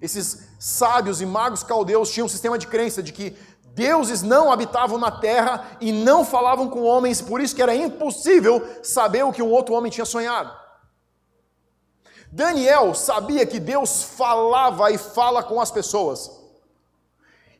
Esses 0.00 0.48
sábios 0.58 1.20
e 1.20 1.26
magos 1.26 1.62
caldeus 1.62 2.10
tinham 2.10 2.26
um 2.26 2.28
sistema 2.28 2.58
de 2.58 2.66
crença 2.66 3.02
de 3.02 3.12
que 3.12 3.36
deuses 3.74 4.22
não 4.22 4.50
habitavam 4.50 4.98
na 4.98 5.10
terra 5.10 5.76
e 5.80 5.92
não 5.92 6.24
falavam 6.24 6.68
com 6.68 6.82
homens, 6.82 7.20
por 7.20 7.40
isso 7.40 7.54
que 7.54 7.62
era 7.62 7.74
impossível 7.74 8.66
saber 8.82 9.22
o 9.24 9.32
que 9.32 9.42
um 9.42 9.50
outro 9.50 9.74
homem 9.74 9.92
tinha 9.92 10.04
sonhado. 10.04 10.52
Daniel 12.30 12.94
sabia 12.94 13.44
que 13.44 13.60
Deus 13.60 14.02
falava 14.02 14.90
e 14.90 14.96
fala 14.96 15.42
com 15.42 15.60
as 15.60 15.70
pessoas. 15.70 16.30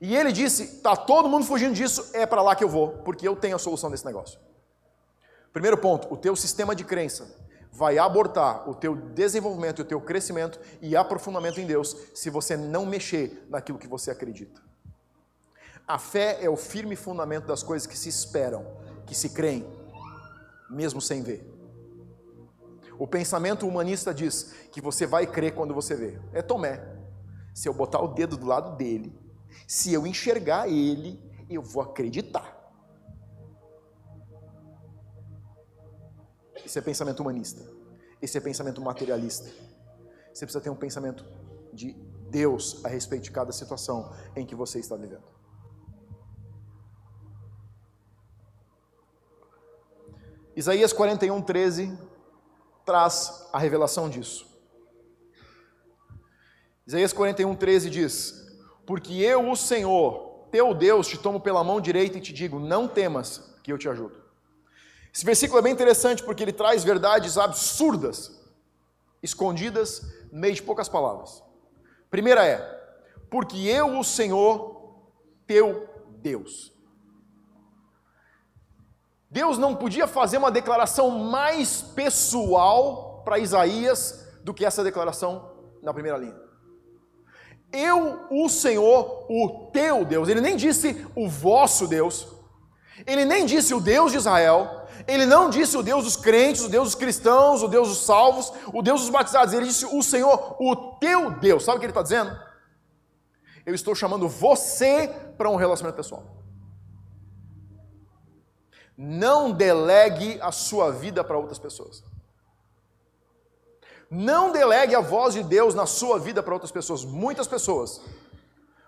E 0.00 0.16
ele 0.16 0.32
disse: 0.32 0.80
"Tá 0.80 0.96
todo 0.96 1.28
mundo 1.28 1.44
fugindo 1.44 1.74
disso, 1.74 2.10
é 2.14 2.24
para 2.24 2.42
lá 2.42 2.56
que 2.56 2.64
eu 2.64 2.68
vou, 2.68 2.88
porque 3.04 3.28
eu 3.28 3.36
tenho 3.36 3.54
a 3.54 3.58
solução 3.58 3.90
desse 3.90 4.06
negócio". 4.06 4.40
Primeiro 5.52 5.76
ponto, 5.76 6.12
o 6.12 6.16
teu 6.16 6.34
sistema 6.34 6.74
de 6.74 6.84
crença 6.84 7.36
vai 7.70 7.98
abortar 7.98 8.68
o 8.68 8.74
teu 8.74 8.94
desenvolvimento, 8.94 9.80
o 9.80 9.84
teu 9.84 10.00
crescimento 10.00 10.60
e 10.80 10.96
aprofundamento 10.96 11.60
em 11.60 11.66
Deus 11.66 11.96
se 12.14 12.30
você 12.30 12.56
não 12.56 12.86
mexer 12.86 13.46
naquilo 13.48 13.78
que 13.78 13.86
você 13.88 14.10
acredita. 14.10 14.60
A 15.86 15.98
fé 15.98 16.38
é 16.40 16.48
o 16.48 16.56
firme 16.56 16.96
fundamento 16.96 17.46
das 17.46 17.62
coisas 17.62 17.86
que 17.86 17.98
se 17.98 18.08
esperam, 18.08 18.64
que 19.06 19.14
se 19.14 19.30
creem, 19.30 19.66
mesmo 20.70 21.00
sem 21.00 21.22
ver. 21.22 21.50
O 22.98 23.06
pensamento 23.06 23.66
humanista 23.66 24.14
diz 24.14 24.54
que 24.70 24.80
você 24.80 25.06
vai 25.06 25.26
crer 25.26 25.54
quando 25.54 25.74
você 25.74 25.94
vê. 25.94 26.18
É 26.32 26.40
Tomé. 26.40 26.80
Se 27.52 27.68
eu 27.68 27.74
botar 27.74 28.00
o 28.00 28.08
dedo 28.08 28.36
do 28.36 28.46
lado 28.46 28.76
dele, 28.76 29.12
se 29.66 29.92
eu 29.92 30.06
enxergar 30.06 30.68
ele, 30.68 31.20
eu 31.50 31.62
vou 31.62 31.82
acreditar. 31.82 32.61
Esse 36.64 36.78
é 36.78 36.82
pensamento 36.82 37.20
humanista. 37.20 37.62
Esse 38.20 38.38
é 38.38 38.40
pensamento 38.40 38.80
materialista. 38.80 39.50
Você 40.32 40.46
precisa 40.46 40.60
ter 40.60 40.70
um 40.70 40.76
pensamento 40.76 41.24
de 41.72 41.92
Deus 42.30 42.82
a 42.84 42.88
respeito 42.88 43.24
de 43.24 43.30
cada 43.30 43.52
situação 43.52 44.14
em 44.34 44.46
que 44.46 44.54
você 44.54 44.78
está 44.78 44.96
vivendo. 44.96 45.24
Isaías 50.54 50.92
41, 50.92 51.42
13 51.42 51.98
traz 52.84 53.48
a 53.52 53.58
revelação 53.58 54.08
disso. 54.08 54.46
Isaías 56.86 57.12
41, 57.12 57.54
13 57.54 57.90
diz: 57.90 58.46
Porque 58.86 59.14
eu, 59.14 59.50
o 59.50 59.56
Senhor, 59.56 60.46
teu 60.50 60.74
Deus, 60.74 61.06
te 61.08 61.16
tomo 61.18 61.40
pela 61.40 61.64
mão 61.64 61.80
direita 61.80 62.18
e 62.18 62.20
te 62.20 62.32
digo: 62.32 62.58
Não 62.58 62.86
temas, 62.86 63.56
que 63.62 63.72
eu 63.72 63.78
te 63.78 63.88
ajudo. 63.88 64.21
Esse 65.12 65.24
versículo 65.24 65.58
é 65.58 65.62
bem 65.62 65.72
interessante 65.72 66.22
porque 66.22 66.42
ele 66.42 66.52
traz 66.52 66.82
verdades 66.82 67.36
absurdas, 67.36 68.40
escondidas 69.22 70.02
no 70.32 70.40
meio 70.40 70.54
de 70.54 70.62
poucas 70.62 70.88
palavras. 70.88 71.42
Primeira 72.10 72.46
é: 72.46 72.58
porque 73.30 73.58
eu, 73.58 73.98
o 73.98 74.04
Senhor, 74.04 75.00
teu 75.46 75.88
Deus. 76.22 76.72
Deus 79.30 79.56
não 79.56 79.74
podia 79.74 80.06
fazer 80.06 80.36
uma 80.36 80.50
declaração 80.50 81.10
mais 81.10 81.80
pessoal 81.80 83.22
para 83.24 83.38
Isaías 83.38 84.28
do 84.42 84.52
que 84.52 84.64
essa 84.64 84.84
declaração 84.84 85.50
na 85.82 85.92
primeira 85.92 86.18
linha. 86.18 86.38
Eu, 87.72 88.26
o 88.30 88.48
Senhor, 88.50 89.26
o 89.30 89.70
teu 89.72 90.04
Deus. 90.04 90.28
Ele 90.28 90.42
nem 90.42 90.56
disse 90.56 91.06
o 91.16 91.28
vosso 91.28 91.88
Deus. 91.88 92.28
Ele 93.06 93.24
nem 93.24 93.46
disse 93.46 93.74
o 93.74 93.80
Deus 93.80 94.12
de 94.12 94.18
Israel. 94.18 94.86
Ele 95.06 95.26
não 95.26 95.50
disse 95.50 95.76
o 95.76 95.82
Deus 95.82 96.04
dos 96.04 96.16
crentes, 96.16 96.62
o 96.62 96.68
Deus 96.68 96.88
dos 96.88 96.94
cristãos, 96.94 97.62
o 97.62 97.68
Deus 97.68 97.88
dos 97.88 98.04
salvos, 98.04 98.52
o 98.72 98.82
Deus 98.82 99.00
dos 99.00 99.10
batizados. 99.10 99.52
Ele 99.52 99.66
disse 99.66 99.86
o 99.86 100.02
Senhor, 100.02 100.56
o 100.60 100.76
teu 100.98 101.30
Deus. 101.30 101.64
Sabe 101.64 101.76
o 101.76 101.80
que 101.80 101.86
ele 101.86 101.90
está 101.90 102.02
dizendo? 102.02 102.36
Eu 103.64 103.74
estou 103.74 103.94
chamando 103.94 104.28
você 104.28 105.08
para 105.36 105.50
um 105.50 105.56
relacionamento 105.56 105.96
pessoal. 105.96 106.24
Não 108.96 109.50
delegue 109.50 110.38
a 110.40 110.52
sua 110.52 110.92
vida 110.92 111.24
para 111.24 111.38
outras 111.38 111.58
pessoas. 111.58 112.04
Não 114.10 114.52
delegue 114.52 114.94
a 114.94 115.00
voz 115.00 115.32
de 115.34 115.42
Deus 115.42 115.74
na 115.74 115.86
sua 115.86 116.18
vida 116.18 116.42
para 116.42 116.52
outras 116.52 116.70
pessoas. 116.70 117.04
Muitas 117.04 117.46
pessoas 117.46 118.00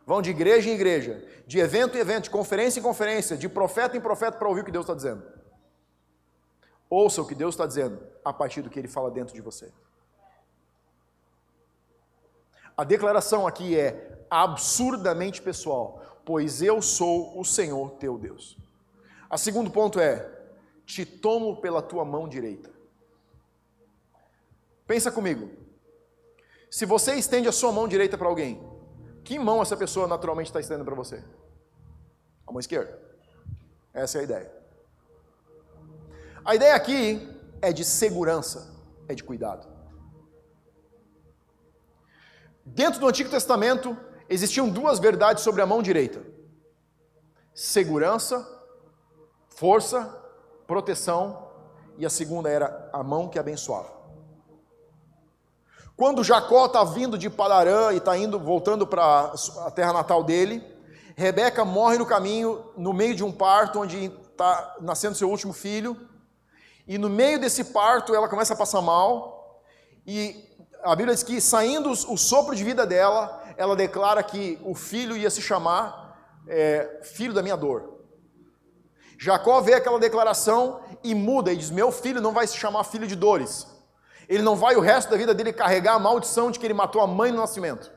vão 0.07 0.21
de 0.21 0.31
igreja 0.31 0.69
em 0.69 0.75
igreja, 0.75 1.25
de 1.47 1.59
evento 1.59 1.97
em 1.97 2.01
evento, 2.01 2.25
de 2.25 2.31
conferência 2.31 2.81
em 2.81 2.83
conferência, 2.83 3.37
de 3.37 3.49
profeta 3.49 3.97
em 3.97 4.01
profeta 4.01 4.39
para 4.39 4.49
ouvir 4.49 4.61
o 4.61 4.65
que 4.65 4.73
Deus 4.73 4.85
está 4.85 4.95
dizendo. 4.95 5.25
Ouça 6.89 7.23
o 7.23 7.27
que 7.27 7.35
Deus 7.35 7.55
está 7.55 7.67
dizendo 7.67 8.01
a 8.25 8.33
partir 8.33 8.63
do 8.63 8.71
que 8.71 8.79
Ele 8.79 8.89
fala 8.89 9.11
dentro 9.11 9.35
de 9.35 9.41
você. 9.41 9.73
A 12.77 12.85
declaração 12.85 13.47
aqui 13.47 13.79
é 13.79 14.27
absurdamente 14.29 15.41
pessoal, 15.41 16.21
pois 16.25 16.61
eu 16.61 16.83
sou 16.83 17.39
o 17.39 17.45
Senhor 17.45 17.93
teu 17.93 18.19
Deus. 18.19 18.59
A 19.31 19.39
segundo 19.39 19.71
ponto 19.71 20.01
é: 20.01 20.29
te 20.85 21.05
tomo 21.05 21.61
pela 21.61 21.81
tua 21.81 22.05
mão 22.05 22.29
direita. 22.29 22.71
Pensa 24.87 25.11
comigo. 25.11 25.51
Se 26.71 26.85
você 26.85 27.15
estende 27.15 27.49
a 27.49 27.53
sua 27.53 27.71
mão 27.71 27.87
direita 27.87 28.19
para 28.19 28.27
alguém, 28.27 28.61
que 29.25 29.39
mão 29.39 29.63
essa 29.63 29.77
pessoa 29.77 30.07
naturalmente 30.07 30.49
está 30.49 30.61
estendendo 30.61 30.85
para 30.85 30.95
você? 30.95 31.25
A 32.47 32.53
mão 32.53 32.61
esquerda. 32.61 33.01
Essa 33.93 34.19
é 34.19 34.21
a 34.21 34.25
ideia. 34.25 34.53
A 36.45 36.55
ideia 36.55 36.75
aqui 36.75 37.27
é 37.63 37.73
de 37.73 37.85
segurança, 37.85 38.71
é 39.09 39.15
de 39.15 39.25
cuidado. 39.25 39.67
Dentro 42.65 43.01
do 43.01 43.09
Antigo 43.09 43.31
Testamento 43.31 43.97
existiam 44.29 44.69
duas 44.69 44.99
verdades 44.99 45.43
sobre 45.43 45.63
a 45.63 45.67
mão 45.67 45.83
direita: 45.83 46.23
segurança, 47.55 48.47
força, 49.49 50.05
proteção, 50.67 51.51
e 51.97 52.05
a 52.05 52.11
segunda 52.11 52.51
era 52.51 52.91
a 52.93 53.03
mão 53.03 53.29
que 53.29 53.39
abençoava. 53.39 54.04
Quando 55.97 56.25
Jacó 56.25 56.67
está 56.67 56.83
vindo 56.83 57.17
de 57.17 57.31
Padarã 57.31 57.93
e 57.93 57.99
está 57.99 58.19
indo, 58.19 58.39
voltando 58.39 58.85
para 58.85 59.33
a 59.65 59.71
terra 59.71 59.93
natal 59.93 60.25
dele, 60.25 60.63
Rebeca 61.17 61.65
morre 61.65 61.97
no 61.99 62.05
caminho, 62.05 62.65
no 62.77 62.93
meio 62.93 63.15
de 63.15 63.23
um 63.23 63.31
parto, 63.31 63.79
onde 63.79 64.07
está 64.07 64.75
nascendo 64.81 65.15
seu 65.15 65.31
último 65.31 65.53
filho. 65.53 65.97
E 66.89 66.99
no 66.99 67.09
meio 67.09 67.39
desse 67.39 67.63
parto, 67.67 68.13
ela 68.13 68.29
começa 68.29 68.55
a 68.55 68.57
passar 68.57 68.83
mal. 68.83 69.63
E 70.05 70.35
a 70.83 70.97
Bíblia 70.97 71.15
diz 71.15 71.23
que, 71.23 71.41
saindo 71.41 71.91
o 71.91 72.17
sopro 72.17 72.57
de 72.57 72.65
vida 72.65 72.85
dela, 72.85 73.45
ela 73.57 73.77
declara 73.77 74.21
que 74.25 74.59
o 74.65 74.75
filho 74.75 75.17
ia 75.17 75.31
se 75.31 75.41
chamar 75.41 76.19
é, 76.49 77.03
filho 77.05 77.33
da 77.33 77.41
minha 77.41 77.57
dor. 77.57 78.01
Jacó 79.17 79.61
vê 79.61 79.75
aquela 79.75 80.01
declaração 80.01 80.81
e 81.05 81.15
muda 81.15 81.53
e 81.53 81.57
diz: 81.57 81.71
Meu 81.71 81.93
filho 81.93 82.21
não 82.21 82.33
vai 82.33 82.49
se 82.49 82.57
chamar 82.57 82.83
filho 82.83 83.07
de 83.07 83.15
dores 83.15 83.73
ele 84.29 84.43
não 84.43 84.57
vai 84.57 84.77
o 84.77 84.81
resto 84.81 85.11
da 85.11 85.17
vida 85.17 85.35
dele 85.35 85.53
carregar 85.53 85.95
a 85.95 85.99
maldição 85.99 86.51
de 86.51 86.59
que 86.59 86.67
ele 86.67 86.75
matou 86.75 87.01
a 87.01 87.07
mãe 87.07 87.31
no 87.31 87.39
nascimento. 87.39 87.91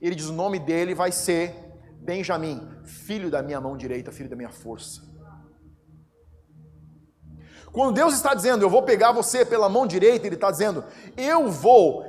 Ele 0.00 0.14
diz: 0.14 0.26
o 0.26 0.32
nome 0.32 0.58
dele 0.58 0.94
vai 0.94 1.12
ser 1.12 1.54
Benjamim, 2.00 2.66
filho 2.84 3.30
da 3.30 3.42
minha 3.42 3.60
mão 3.60 3.76
direita, 3.76 4.10
filho 4.10 4.28
da 4.28 4.36
minha 4.36 4.50
força. 4.50 5.02
Quando 7.72 7.94
Deus 7.94 8.14
está 8.14 8.34
dizendo, 8.34 8.64
eu 8.64 8.70
vou 8.70 8.82
pegar 8.82 9.12
você 9.12 9.44
pela 9.44 9.68
mão 9.68 9.86
direita, 9.86 10.26
Ele 10.26 10.34
está 10.34 10.50
dizendo, 10.50 10.84
eu 11.16 11.48
vou 11.48 12.04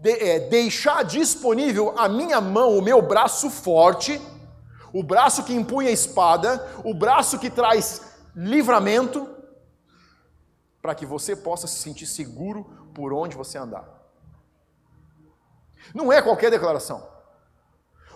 de, 0.00 0.12
é, 0.12 0.48
deixar 0.48 1.04
disponível 1.04 1.98
a 1.98 2.08
minha 2.08 2.40
mão, 2.40 2.78
o 2.78 2.82
meu 2.82 3.02
braço 3.02 3.50
forte, 3.50 4.20
o 4.92 5.02
braço 5.02 5.42
que 5.44 5.52
empunha 5.52 5.90
a 5.90 5.92
espada, 5.92 6.64
o 6.84 6.94
braço 6.94 7.38
que 7.38 7.50
traz 7.50 8.00
livramento, 8.34 9.28
para 10.80 10.94
que 10.94 11.04
você 11.04 11.34
possa 11.34 11.66
se 11.66 11.76
sentir 11.76 12.06
seguro 12.06 12.83
por 12.94 13.12
onde 13.12 13.36
você 13.36 13.58
andar. 13.58 13.86
Não 15.94 16.12
é 16.12 16.22
qualquer 16.22 16.50
declaração. 16.50 17.06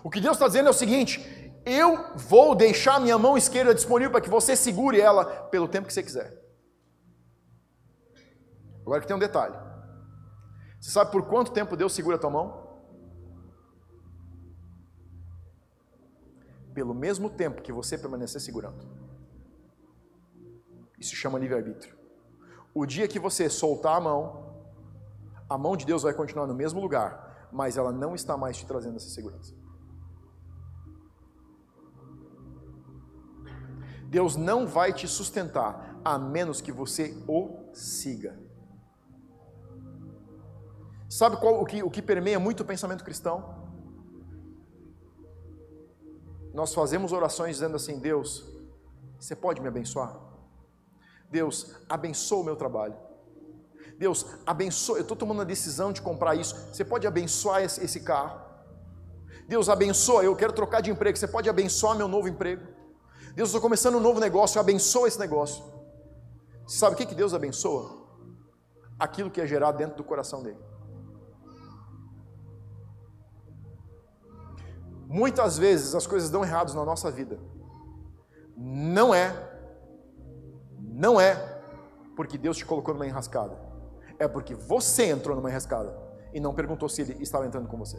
O 0.03 0.11
que 0.11 0.21
Deus 0.21 0.37
está 0.37 0.47
dizendo 0.47 0.69
é 0.69 0.71
o 0.71 0.75
seguinte: 0.75 1.21
eu 1.67 2.17
vou 2.17 2.55
deixar 2.55 3.01
minha 3.01 3.19
mão 3.19 3.37
esquerda 3.37 3.75
disponível 3.75 4.13
para 4.13 4.21
que 4.21 4.31
você 4.31 4.57
segure 4.57 5.01
ela 5.01 5.25
pelo 5.25 5.69
tempo 5.69 5.87
que 5.87 5.93
você 5.93 6.03
quiser. 6.03 6.43
Agora 8.81 9.01
que 9.01 9.07
tem 9.07 9.17
um 9.17 9.21
detalhe. 9.21 9.55
Você 10.81 10.91
sabe 10.91 11.11
por 11.11 11.27
quanto 11.27 11.53
tempo 11.53 11.77
Deus 11.77 11.93
segura 11.93 12.17
a 12.17 12.19
tua 12.19 12.31
mão? 12.31 12.69
Pelo 16.73 16.95
mesmo 16.95 17.29
tempo 17.29 17.61
que 17.61 17.73
você 17.73 17.99
permanecer 17.99 18.41
segurando. 18.41 18.89
Isso 20.99 21.15
chama 21.15 21.39
livre-arbítrio. 21.39 21.99
O 22.73 22.87
dia 22.87 23.09
que 23.09 23.19
você 23.19 23.51
soltar 23.51 23.97
a 23.97 24.01
mão, 24.01 24.48
a 25.49 25.57
mão 25.57 25.77
de 25.77 25.87
Deus 25.87 26.03
vai 26.03 26.13
continuar 26.13 26.47
no 26.47 26.55
mesmo 26.55 26.81
lugar, 26.81 27.49
mas 27.51 27.77
ela 27.77 27.93
não 27.93 28.15
está 28.15 28.37
mais 28.37 28.57
te 28.57 28.67
trazendo 28.67 28.97
essa 28.97 29.09
segurança. 29.09 29.55
Deus 34.09 34.37
não 34.37 34.67
vai 34.67 34.93
te 34.93 35.07
sustentar 35.07 36.01
a 36.05 36.19
menos 36.19 36.61
que 36.61 36.73
você 36.73 37.23
o 37.27 37.69
siga. 37.75 38.39
Sabe 41.09 41.37
qual 41.39 41.61
o 41.61 41.65
que, 41.65 41.83
o 41.83 41.91
que 41.91 42.03
permeia 42.03 42.39
muito 42.39 42.63
o 42.63 42.67
pensamento 42.67 43.05
cristão? 43.05 43.57
Nós 46.53 46.75
fazemos 46.75 47.13
orações 47.13 47.57
dizendo 47.57 47.77
assim: 47.77 47.99
Deus, 47.99 48.47
você 49.19 49.37
pode 49.37 49.61
me 49.61 49.69
abençoar? 49.69 50.19
Deus, 51.31 51.77
abençoa 51.89 52.41
o 52.41 52.45
meu 52.45 52.57
trabalho. 52.57 53.08
Deus, 53.99 54.25
abençoa, 54.47 54.99
eu 54.99 55.03
estou 55.03 55.17
tomando 55.17 55.43
a 55.43 55.45
decisão 55.45 55.93
de 55.93 56.01
comprar 56.01 56.37
isso. 56.37 56.55
Você 56.73 56.85
pode 56.85 57.07
abençoar 57.07 57.63
esse, 57.63 57.85
esse 57.85 58.01
carro? 58.01 58.41
Deus, 59.49 59.69
abençoa, 59.69 60.23
eu 60.23 60.37
quero 60.37 60.53
trocar 60.53 60.81
de 60.81 60.91
emprego. 60.91 61.19
Você 61.19 61.27
pode 61.27 61.51
abençoar 61.51 61.97
meu 61.97 62.07
novo 62.07 62.29
emprego? 62.29 62.63
Deus, 63.35 63.49
estou 63.49 63.61
começando 63.61 63.97
um 63.97 64.01
novo 64.01 64.21
negócio, 64.21 64.61
abençoa 64.61 65.09
esse 65.09 65.19
negócio. 65.19 65.65
Você 66.67 66.79
sabe 66.79 66.95
o 66.95 66.97
que, 66.97 67.07
que 67.07 67.15
Deus 67.15 67.35
abençoa? 67.35 68.07
Aquilo 68.99 69.31
que 69.31 69.41
é 69.41 69.47
gerado 69.47 69.79
dentro 69.79 69.97
do 69.97 70.05
coração 70.05 70.43
dele. 70.43 70.59
Muitas 75.07 75.59
vezes 75.59 75.95
as 75.95 76.07
coisas 76.07 76.31
dão 76.31 76.45
errados 76.45 76.75
na 76.75 76.85
nossa 76.85 77.11
vida. 77.11 77.39
Não 78.57 79.15
é 79.15 79.49
não 80.99 81.21
é 81.21 81.61
porque 82.17 82.37
Deus 82.37 82.57
te 82.57 82.67
colocou 82.67 82.93
numa 82.93 83.07
enrascada. 83.07 83.68
É 84.19 84.27
porque 84.27 84.55
você 84.55 85.05
entrou 85.05 85.37
numa 85.37 85.49
enrascada 85.49 85.97
e 86.33 86.41
não 86.41 86.55
perguntou 86.55 86.89
se 86.89 87.03
ele 87.03 87.23
estava 87.23 87.47
entrando 87.47 87.69
com 87.69 87.77
você. 87.77 87.99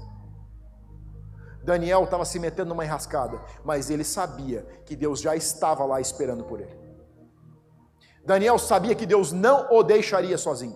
Daniel 1.63 2.03
estava 2.03 2.25
se 2.25 2.39
metendo 2.39 2.69
numa 2.69 2.85
enrascada, 2.85 3.41
mas 3.63 3.89
ele 3.89 4.03
sabia 4.03 4.65
que 4.85 4.95
Deus 4.95 5.19
já 5.19 5.35
estava 5.35 5.85
lá 5.85 5.99
esperando 5.99 6.43
por 6.43 6.59
ele. 6.59 6.77
Daniel 8.25 8.57
sabia 8.57 8.95
que 8.95 9.05
Deus 9.05 9.31
não 9.31 9.67
o 9.71 9.83
deixaria 9.83 10.37
sozinho. 10.37 10.75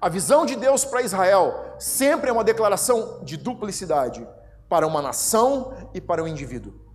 A 0.00 0.08
visão 0.08 0.46
de 0.46 0.54
Deus 0.54 0.84
para 0.84 1.02
Israel 1.02 1.74
sempre 1.78 2.30
é 2.30 2.32
uma 2.32 2.44
declaração 2.44 3.24
de 3.24 3.36
duplicidade 3.36 4.26
para 4.68 4.86
uma 4.86 5.02
nação 5.02 5.90
e 5.92 6.00
para 6.00 6.22
um 6.22 6.28
indivíduo. 6.28 6.87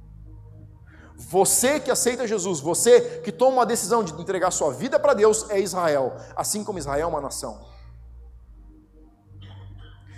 Você 1.16 1.80
que 1.80 1.92
aceita 1.92 2.28
Jesus, 2.28 2.60
você 2.60 3.20
que 3.22 3.32
toma 3.32 3.58
uma 3.58 3.66
decisão 3.66 4.04
de 4.04 4.14
entregar 4.14 4.52
sua 4.52 4.74
vida 4.74 5.00
para 5.00 5.14
Deus, 5.14 5.50
é 5.50 5.60
Israel, 5.60 6.16
assim 6.36 6.64
como 6.64 6.80
Israel 6.80 7.08
é 7.08 7.10
uma 7.10 7.22
nação. 7.22 7.72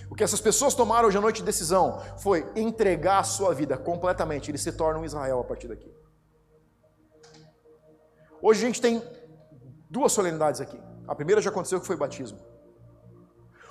O 0.10 0.15
que 0.15 0.23
essas 0.23 0.39
pessoas 0.39 0.73
tomaram 0.73 1.08
hoje 1.08 1.17
à 1.17 1.21
noite 1.21 1.38
de 1.38 1.43
decisão 1.43 2.01
foi 2.17 2.49
entregar 2.55 3.19
a 3.19 3.23
sua 3.23 3.53
vida 3.53 3.77
completamente, 3.77 4.49
eles 4.49 4.62
se 4.62 4.71
tornam 4.71 5.03
Israel 5.03 5.39
a 5.39 5.43
partir 5.43 5.67
daqui. 5.67 5.93
Hoje 8.41 8.63
a 8.63 8.67
gente 8.67 8.81
tem 8.81 9.03
duas 9.89 10.12
solenidades 10.12 10.62
aqui. 10.62 10.79
A 11.08 11.15
primeira 11.15 11.41
já 11.41 11.49
aconteceu 11.49 11.79
que 11.81 11.88
foi 11.88 11.95
o 11.95 11.99
batismo. 11.99 12.39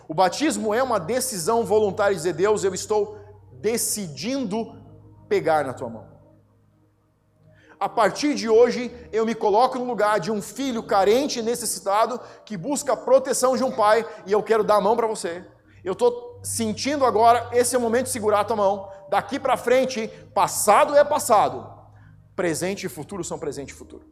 O 0.06 0.12
batismo 0.12 0.74
é 0.74 0.82
uma 0.82 1.00
decisão 1.00 1.64
voluntária 1.64 2.14
de 2.14 2.20
dizer: 2.20 2.34
Deus, 2.34 2.64
eu 2.64 2.74
estou 2.74 3.18
decidindo 3.52 4.78
pegar 5.28 5.64
na 5.64 5.72
tua 5.72 5.88
mão 5.88 6.13
a 7.84 7.88
partir 7.88 8.34
de 8.34 8.48
hoje 8.48 8.90
eu 9.12 9.26
me 9.26 9.34
coloco 9.34 9.78
no 9.78 9.84
lugar 9.84 10.18
de 10.18 10.32
um 10.32 10.40
filho 10.40 10.82
carente 10.82 11.38
e 11.38 11.42
necessitado 11.42 12.18
que 12.42 12.56
busca 12.56 12.94
a 12.94 12.96
proteção 12.96 13.58
de 13.58 13.62
um 13.62 13.70
pai 13.70 14.08
e 14.24 14.32
eu 14.32 14.42
quero 14.42 14.64
dar 14.64 14.76
a 14.76 14.80
mão 14.80 14.96
para 14.96 15.06
você. 15.06 15.44
Eu 15.84 15.92
estou 15.92 16.40
sentindo 16.42 17.04
agora, 17.04 17.50
esse 17.52 17.74
é 17.74 17.78
o 17.78 17.82
momento 17.82 18.06
de 18.06 18.12
segurar 18.12 18.40
a 18.40 18.44
tua 18.44 18.56
mão. 18.56 18.90
Daqui 19.10 19.38
para 19.38 19.58
frente, 19.58 20.08
passado 20.32 20.96
é 20.96 21.04
passado. 21.04 21.70
Presente 22.34 22.86
e 22.86 22.88
futuro 22.88 23.22
são 23.22 23.38
presente 23.38 23.72
e 23.72 23.74
futuro. 23.74 24.06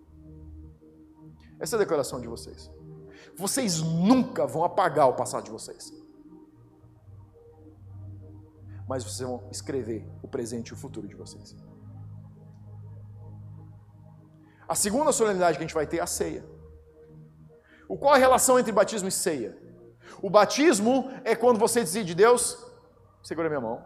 Essa 1.59 1.77
é 1.77 1.79
a 1.79 1.81
declaração 1.81 2.21
de 2.21 2.29
vocês. 2.29 2.71
Vocês 3.35 3.81
nunca 3.81 4.47
vão 4.47 4.65
apagar 4.65 5.09
o 5.09 5.15
passado 5.15 5.45
de 5.45 5.51
vocês. 5.51 5.91
Mas 8.87 9.03
vocês 9.03 9.27
vão 9.27 9.49
escrever 9.51 10.07
o 10.23 10.29
presente 10.29 10.69
e 10.69 10.75
o 10.75 10.77
futuro 10.77 11.09
de 11.09 11.15
vocês. 11.15 11.57
A 14.73 14.75
segunda 14.75 15.13
solenidade 15.13 15.59
que 15.59 15.63
a 15.63 15.67
gente 15.67 15.75
vai 15.75 15.87
ter 15.87 15.99
é 15.99 16.01
a 16.01 16.07
ceia. 16.07 16.43
O 17.87 17.99
qual 17.99 18.15
é 18.15 18.17
a 18.17 18.19
relação 18.19 18.59
entre 18.59 18.73
batismo 18.73 19.07
e 19.07 19.13
ceia? 19.13 19.55
O 20.23 20.31
batismo 20.31 21.13
é 21.25 21.37
quando 21.37 21.59
você 21.59 21.81
decide, 21.81 22.15
Deus, 22.15 22.57
segura 23.23 23.51
minha 23.51 23.61
mão. 23.61 23.85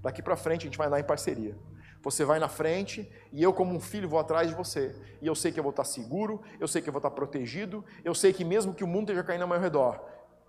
Daqui 0.00 0.22
para 0.22 0.36
frente 0.36 0.60
a 0.60 0.64
gente 0.66 0.78
vai 0.78 0.86
andar 0.86 1.00
em 1.00 1.04
parceria. 1.04 1.58
Você 2.00 2.24
vai 2.24 2.38
na 2.38 2.48
frente 2.48 3.10
e 3.32 3.42
eu, 3.42 3.52
como 3.52 3.74
um 3.74 3.80
filho, 3.80 4.08
vou 4.08 4.20
atrás 4.20 4.48
de 4.48 4.54
você. 4.54 4.94
E 5.20 5.26
eu 5.26 5.34
sei 5.34 5.50
que 5.50 5.58
eu 5.58 5.64
vou 5.64 5.70
estar 5.70 5.82
seguro, 5.82 6.40
eu 6.60 6.68
sei 6.68 6.80
que 6.80 6.88
eu 6.88 6.92
vou 6.92 7.00
estar 7.00 7.10
protegido, 7.10 7.84
eu 8.04 8.14
sei 8.14 8.32
que 8.32 8.44
mesmo 8.44 8.72
que 8.72 8.84
o 8.84 8.86
mundo 8.86 9.10
esteja 9.10 9.24
caindo 9.24 9.42
ao 9.42 9.48
meu 9.48 9.58
redor, 9.58 10.00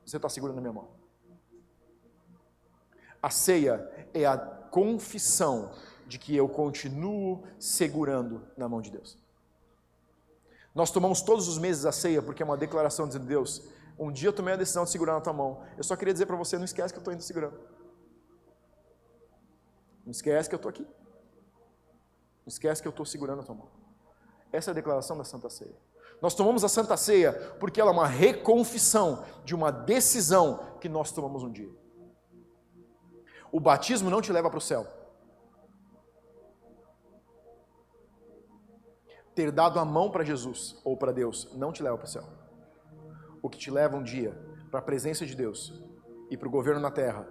você 0.06 0.18
está 0.18 0.30
seguro 0.30 0.54
na 0.54 0.62
minha 0.62 0.74
mão. 0.74 0.90
A 3.20 3.32
ceia 3.32 3.92
é 4.14 4.28
a 4.28 4.38
confissão 4.38 5.72
de 6.06 6.20
que 6.20 6.36
eu 6.36 6.48
continuo 6.48 7.44
segurando 7.58 8.48
na 8.56 8.70
mão 8.70 8.80
de 8.80 8.92
Deus. 8.92 9.21
Nós 10.74 10.92
tomamos 10.92 11.22
todos 11.22 11.48
os 11.48 11.58
meses 11.58 11.86
a 11.86 11.92
ceia 11.92 12.22
porque 12.22 12.42
é 12.42 12.46
uma 12.46 12.58
declaração 12.58 13.08
dizendo: 13.08 13.26
Deus, 13.26 13.62
um 14.00 14.12
dia 14.12 14.30
eu 14.30 14.34
tomei 14.34 14.54
a 14.54 14.58
decisão 14.58 14.84
de 14.84 14.90
segurar 14.90 15.14
na 15.14 15.22
tua 15.22 15.34
mão. 15.34 15.64
Eu 15.78 15.84
só 15.84 15.96
queria 15.96 16.14
dizer 16.14 16.26
para 16.26 16.36
você: 16.36 16.58
não 16.58 16.66
esquece 16.66 16.94
que 16.94 16.98
eu 16.98 17.02
estou 17.02 17.14
indo 17.14 17.22
segurando. 17.22 17.60
Não 20.06 20.12
esquece 20.12 20.50
que 20.50 20.56
eu 20.56 20.58
estou 20.58 20.70
aqui. 20.70 20.84
Não 20.84 22.48
esquece 22.48 22.82
que 22.82 22.88
eu 22.88 22.92
estou 22.92 23.06
segurando 23.06 23.42
a 23.42 23.44
tua 23.44 23.56
mão. 23.56 23.68
Essa 24.52 24.72
é 24.72 24.74
a 24.74 24.76
declaração 24.76 25.18
da 25.18 25.24
Santa 25.24 25.50
Ceia. 25.50 25.76
Nós 26.22 26.34
tomamos 26.34 26.64
a 26.64 26.70
Santa 26.70 26.96
Ceia 26.98 27.34
porque 27.60 27.80
ela 27.80 27.92
é 27.92 27.94
uma 27.94 28.08
reconfissão 28.08 29.24
de 29.44 29.56
uma 29.56 29.72
decisão 29.72 30.78
que 30.80 30.90
nós 30.90 31.12
tomamos 31.12 31.44
um 31.44 31.52
dia. 31.52 31.70
O 33.52 33.60
batismo 33.60 34.10
não 34.10 34.22
te 34.22 34.32
leva 34.32 34.50
para 34.50 34.58
o 34.58 34.62
céu. 34.62 34.88
Ter 39.36 39.52
dado 39.52 39.80
a 39.80 39.86
mão 39.86 40.12
para 40.12 40.24
Jesus 40.24 40.80
ou 40.84 40.98
para 40.98 41.12
Deus 41.12 41.50
não 41.56 41.72
te 41.72 41.82
leva 41.82 41.98
para 41.98 42.06
o 42.06 42.10
céu. 42.10 42.24
O 43.42 43.50
que 43.50 43.58
te 43.58 43.72
leva 43.72 43.98
um 43.98 44.04
dia 44.04 44.38
para 44.70 44.80
a 44.80 44.84
presença 44.84 45.26
de 45.26 45.36
Deus 45.36 45.82
e 46.30 46.38
para 46.38 46.48
o 46.48 46.52
governo 46.52 46.82
na 46.82 46.92
terra 46.92 47.28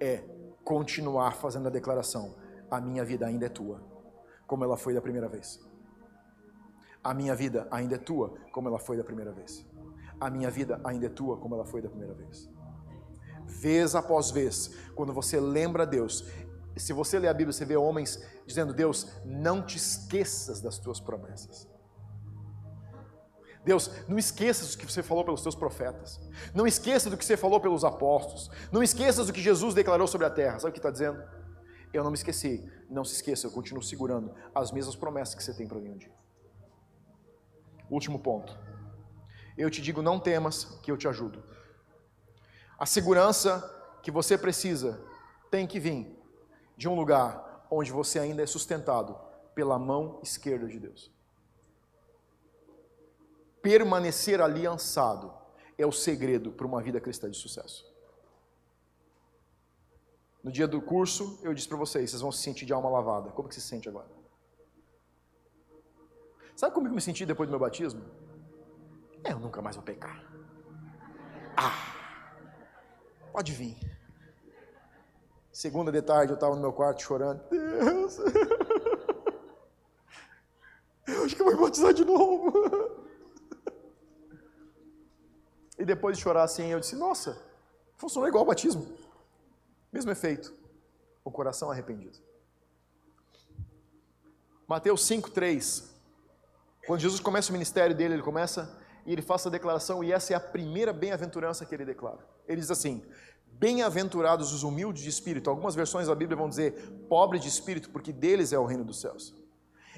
é 0.00 0.24
continuar 0.64 1.32
fazendo 1.36 1.68
a 1.68 1.70
declaração: 1.70 2.34
a 2.70 2.80
minha 2.80 3.04
vida 3.04 3.26
ainda 3.26 3.46
é 3.46 3.48
tua 3.48 3.92
como 4.52 4.64
ela 4.64 4.76
foi 4.76 4.92
da 4.92 5.00
primeira 5.00 5.28
vez. 5.28 5.66
A 7.02 7.14
minha 7.14 7.34
vida 7.34 7.66
ainda 7.70 7.94
é 7.94 7.98
tua, 7.98 8.34
como 8.52 8.68
ela 8.68 8.78
foi 8.78 8.98
da 8.98 9.02
primeira 9.02 9.32
vez. 9.32 9.66
A 10.20 10.28
minha 10.28 10.50
vida 10.50 10.78
ainda 10.84 11.06
é 11.06 11.08
tua, 11.08 11.38
como 11.38 11.54
ela 11.54 11.64
foi 11.64 11.80
da 11.80 11.88
primeira 11.88 12.12
vez. 12.12 12.50
Vez 13.46 13.94
após 13.94 14.30
vez, 14.30 14.76
quando 14.94 15.10
você 15.10 15.40
lembra 15.40 15.86
Deus, 15.86 16.28
se 16.80 16.92
você 16.92 17.18
lê 17.18 17.28
a 17.28 17.34
Bíblia, 17.34 17.52
você 17.52 17.64
vê 17.64 17.76
homens 17.76 18.22
dizendo: 18.46 18.72
Deus, 18.72 19.06
não 19.24 19.64
te 19.64 19.76
esqueças 19.76 20.60
das 20.60 20.78
tuas 20.78 21.00
promessas. 21.00 21.68
Deus, 23.64 23.90
não 24.08 24.18
esqueças 24.18 24.72
do 24.74 24.78
que 24.78 24.90
você 24.90 25.02
falou 25.02 25.24
pelos 25.24 25.42
teus 25.42 25.54
profetas. 25.54 26.20
Não 26.52 26.66
esqueça 26.66 27.08
do 27.08 27.16
que 27.16 27.24
você 27.24 27.36
falou 27.36 27.60
pelos 27.60 27.84
apóstolos. 27.84 28.50
Não 28.72 28.82
esqueças 28.82 29.28
do 29.28 29.32
que 29.32 29.40
Jesus 29.40 29.74
declarou 29.74 30.06
sobre 30.06 30.26
a 30.26 30.30
terra. 30.30 30.58
Sabe 30.58 30.70
o 30.70 30.72
que 30.72 30.78
está 30.80 30.90
dizendo? 30.90 31.22
Eu 31.92 32.02
não 32.02 32.10
me 32.10 32.16
esqueci. 32.16 32.68
Não 32.90 33.04
se 33.04 33.14
esqueça, 33.14 33.46
eu 33.46 33.52
continuo 33.52 33.82
segurando 33.82 34.34
as 34.54 34.72
mesmas 34.72 34.96
promessas 34.96 35.34
que 35.34 35.44
você 35.44 35.54
tem 35.54 35.68
para 35.68 35.78
mim 35.78 35.90
um 35.90 35.96
dia. 35.96 36.12
Último 37.88 38.18
ponto. 38.18 38.58
Eu 39.56 39.70
te 39.70 39.80
digo, 39.80 40.02
não 40.02 40.18
temas, 40.18 40.64
que 40.82 40.90
eu 40.90 40.96
te 40.96 41.06
ajudo. 41.06 41.44
A 42.78 42.86
segurança 42.86 43.62
que 44.02 44.10
você 44.10 44.36
precisa 44.36 45.00
tem 45.50 45.66
que 45.66 45.78
vir 45.78 46.21
de 46.82 46.88
um 46.88 46.96
lugar 46.96 47.64
onde 47.70 47.92
você 47.92 48.18
ainda 48.18 48.42
é 48.42 48.46
sustentado 48.46 49.16
pela 49.54 49.78
mão 49.78 50.18
esquerda 50.20 50.66
de 50.66 50.80
Deus. 50.80 51.12
Permanecer 53.62 54.40
aliançado 54.40 55.32
é 55.78 55.86
o 55.86 55.92
segredo 55.92 56.50
para 56.50 56.66
uma 56.66 56.82
vida 56.82 57.00
cristã 57.00 57.30
de 57.30 57.36
sucesso. 57.36 57.88
No 60.42 60.50
dia 60.50 60.66
do 60.66 60.82
curso, 60.82 61.38
eu 61.44 61.54
disse 61.54 61.68
para 61.68 61.76
vocês, 61.76 62.10
vocês 62.10 62.20
vão 62.20 62.32
se 62.32 62.42
sentir 62.42 62.66
de 62.66 62.72
alma 62.72 62.90
lavada. 62.90 63.30
Como 63.30 63.48
que 63.48 63.54
se 63.54 63.60
sente 63.60 63.88
agora? 63.88 64.10
Sabe 66.56 66.74
como 66.74 66.88
eu 66.88 66.92
me 66.92 67.00
senti 67.00 67.24
depois 67.24 67.48
do 67.48 67.52
meu 67.52 67.60
batismo? 67.60 68.04
É, 69.22 69.30
eu 69.30 69.38
nunca 69.38 69.62
mais 69.62 69.76
vou 69.76 69.84
pecar. 69.84 70.20
Ah, 71.56 73.30
pode 73.32 73.52
vir. 73.52 73.91
Segunda 75.52 75.92
de 75.92 76.00
tarde 76.00 76.32
eu 76.32 76.34
estava 76.34 76.54
no 76.54 76.62
meu 76.62 76.72
quarto 76.72 77.02
chorando. 77.02 77.42
Deus, 77.50 78.18
eu 81.06 81.24
acho 81.24 81.36
que 81.36 81.42
eu 81.42 81.46
vou 81.46 81.66
batizar 81.66 81.92
de 81.92 82.04
novo. 82.04 82.52
E 85.78 85.84
depois 85.84 86.16
de 86.16 86.22
chorar 86.22 86.44
assim, 86.44 86.68
eu 86.68 86.80
disse: 86.80 86.96
Nossa, 86.96 87.38
funcionou 87.96 88.28
igual 88.28 88.44
o 88.44 88.46
batismo. 88.46 88.86
Mesmo 89.92 90.10
efeito, 90.10 90.54
o 91.22 91.30
coração 91.30 91.70
arrependido. 91.70 92.18
Mateus 94.66 95.02
5,3. 95.02 95.90
Quando 96.86 97.00
Jesus 97.00 97.20
começa 97.20 97.50
o 97.50 97.52
ministério 97.52 97.94
dele, 97.94 98.14
ele 98.14 98.22
começa 98.22 98.80
e 99.04 99.12
ele 99.12 99.22
faz 99.22 99.46
a 99.46 99.50
declaração, 99.50 100.02
e 100.02 100.12
essa 100.12 100.32
é 100.32 100.36
a 100.36 100.40
primeira 100.40 100.92
bem-aventurança 100.92 101.66
que 101.66 101.74
ele 101.74 101.84
declara. 101.84 102.26
Ele 102.46 102.60
diz 102.60 102.70
assim: 102.70 103.04
Bem-aventurados 103.52 104.52
os 104.52 104.62
humildes 104.62 105.02
de 105.02 105.08
espírito. 105.08 105.48
Algumas 105.48 105.74
versões 105.74 106.08
da 106.08 106.14
Bíblia 106.14 106.36
vão 106.36 106.48
dizer 106.48 106.72
pobres 107.08 107.42
de 107.42 107.48
espírito, 107.48 107.90
porque 107.90 108.12
deles 108.12 108.52
é 108.52 108.58
o 108.58 108.64
reino 108.64 108.84
dos 108.84 109.00
céus. 109.00 109.34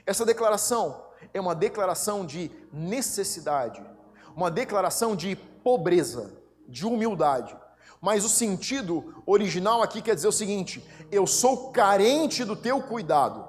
Essa 0.07 0.25
declaração 0.25 1.07
é 1.33 1.41
uma 1.41 1.55
declaração 1.55 2.27
de 2.27 2.51
necessidade, 2.73 3.83
uma 4.37 4.51
declaração 4.51 5.17
de 5.17 5.35
pobreza, 5.37 6.35
de 6.69 6.87
humildade. 6.87 7.57
Mas 8.01 8.23
o 8.25 8.29
sentido 8.29 9.23
original 9.25 9.83
aqui 9.83 10.03
quer 10.03 10.15
dizer 10.15 10.29
o 10.29 10.33
seguinte: 10.33 10.85
eu 11.11 11.27
sou 11.27 11.71
carente 11.71 12.45
do 12.45 12.55
teu 12.55 12.83
cuidado, 12.83 13.47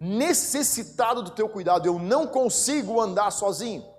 necessitado 0.00 1.22
do 1.22 1.30
teu 1.30 1.48
cuidado, 1.48 1.86
eu 1.86 1.98
não 1.98 2.26
consigo 2.26 3.00
andar 3.00 3.30
sozinho. 3.30 3.91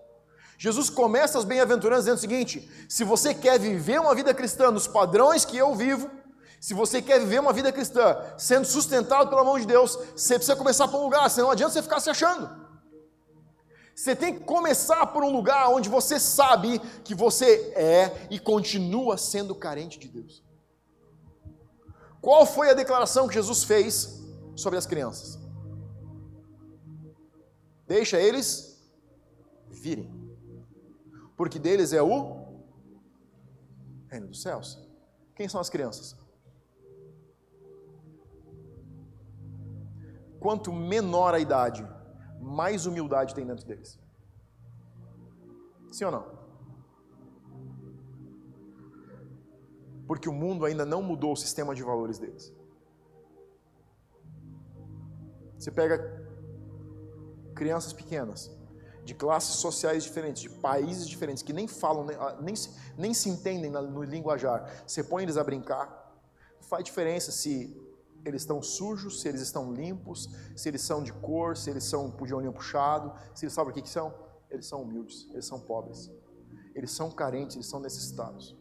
Jesus 0.64 0.90
começa 0.90 1.38
as 1.38 1.44
bem-aventuranças 1.44 2.06
dizendo 2.06 2.20
o 2.20 2.22
seguinte: 2.22 2.72
se 2.88 3.04
você 3.04 3.34
quer 3.34 3.60
viver 3.60 4.00
uma 4.00 4.16
vida 4.16 4.34
cristã 4.34 4.72
nos 4.72 4.88
padrões 4.88 5.44
que 5.44 5.58
eu 5.58 5.76
vivo, 5.76 6.10
se 6.58 6.74
você 6.74 7.02
quer 7.02 7.20
viver 7.20 7.40
uma 7.42 7.52
vida 7.52 7.70
cristã 7.70 8.16
sendo 8.38 8.64
sustentado 8.64 9.30
pela 9.30 9.44
mão 9.44 9.60
de 9.60 9.68
Deus, 9.68 10.00
você 10.16 10.36
precisa 10.36 10.56
começar 10.56 10.88
por 10.88 11.02
um 11.02 11.04
lugar, 11.04 11.30
senão 11.30 11.48
não 11.48 11.52
adianta 11.52 11.74
você 11.74 11.82
ficar 11.82 12.00
se 12.00 12.10
achando. 12.10 12.50
Você 13.94 14.16
tem 14.16 14.36
que 14.36 14.46
começar 14.46 15.06
por 15.08 15.22
um 15.22 15.34
lugar 15.34 15.68
onde 15.68 15.90
você 15.90 16.18
sabe 16.18 16.80
que 17.04 17.14
você 17.14 17.74
é 17.76 18.28
e 18.32 18.40
continua 18.40 19.18
sendo 19.18 19.54
carente 19.54 20.00
de 20.00 20.08
Deus. 20.08 20.42
Qual 22.22 22.46
foi 22.46 22.70
a 22.70 22.74
declaração 22.74 23.28
que 23.28 23.34
Jesus 23.34 23.66
fez 23.66 24.22
sobre 24.56 24.80
as 24.80 24.86
crianças? 24.86 25.38
Deixa 27.86 28.18
eles 28.18 28.82
virem, 29.70 30.23
porque 31.36 31.60
deles 31.60 31.94
é 31.94 32.02
o 32.02 32.62
reino 34.08 34.28
dos 34.28 34.42
céus. 34.42 34.80
Quem 35.36 35.48
são 35.48 35.60
as 35.60 35.70
crianças? 35.70 36.16
Quanto 40.40 40.72
menor 40.72 41.34
a 41.34 41.40
idade, 41.40 41.88
mais 42.40 42.86
humildade 42.86 43.34
tem 43.34 43.46
dentro 43.46 43.66
deles. 43.66 44.00
Sim 45.92 46.06
ou 46.06 46.12
não? 46.12 46.44
Porque 50.06 50.28
o 50.28 50.34
mundo 50.34 50.66
ainda 50.66 50.86
não 50.86 51.02
mudou 51.02 51.32
o 51.32 51.36
sistema 51.38 51.74
de 51.74 51.82
valores 51.82 52.20
deles. 52.20 52.54
Você 55.58 55.72
pega 55.72 55.98
crianças 57.56 57.94
pequenas, 57.94 58.52
de 59.04 59.14
classes 59.14 59.56
sociais 59.56 60.04
diferentes, 60.04 60.42
de 60.42 60.50
países 60.50 61.08
diferentes, 61.08 61.44
que 61.44 61.54
nem 61.54 61.68
falam, 61.68 62.06
nem, 62.06 62.16
ah, 62.16 62.38
nem, 62.42 62.54
nem 62.98 63.14
se 63.14 63.30
entendem 63.30 63.70
no 63.70 64.04
linguajar. 64.04 64.84
Você 64.88 65.04
põe 65.04 65.24
eles 65.24 65.38
a 65.38 65.44
brincar, 65.44 66.12
faz 66.62 66.84
diferença 66.84 67.32
se 67.32 67.76
eles 68.26 68.44
estão 68.44 68.62
sujos, 68.62 69.22
se 69.22 69.28
eles 69.28 69.42
estão 69.42 69.74
limpos, 69.74 70.30
se 70.56 70.70
eles 70.70 70.82
são 70.82 71.04
de 71.04 71.12
cor, 71.12 71.58
se 71.58 71.70
eles 71.70 71.84
são 71.84 72.10
de 72.10 72.34
olhinho 72.34 72.54
puxado, 72.54 73.14
se 73.36 73.46
eles 73.46 73.54
sabem 73.54 73.72
o 73.72 73.74
que, 73.74 73.82
que 73.82 73.90
são? 73.90 74.14
Eles 74.50 74.66
são 74.66 74.84
humildes, 74.84 75.28
eles 75.32 75.46
são 75.46 75.60
pobres, 75.60 76.10
eles 76.74 76.92
são 76.92 77.12
carentes, 77.12 77.56
eles 77.56 77.68
são 77.68 77.80
necessitados. 77.80 78.56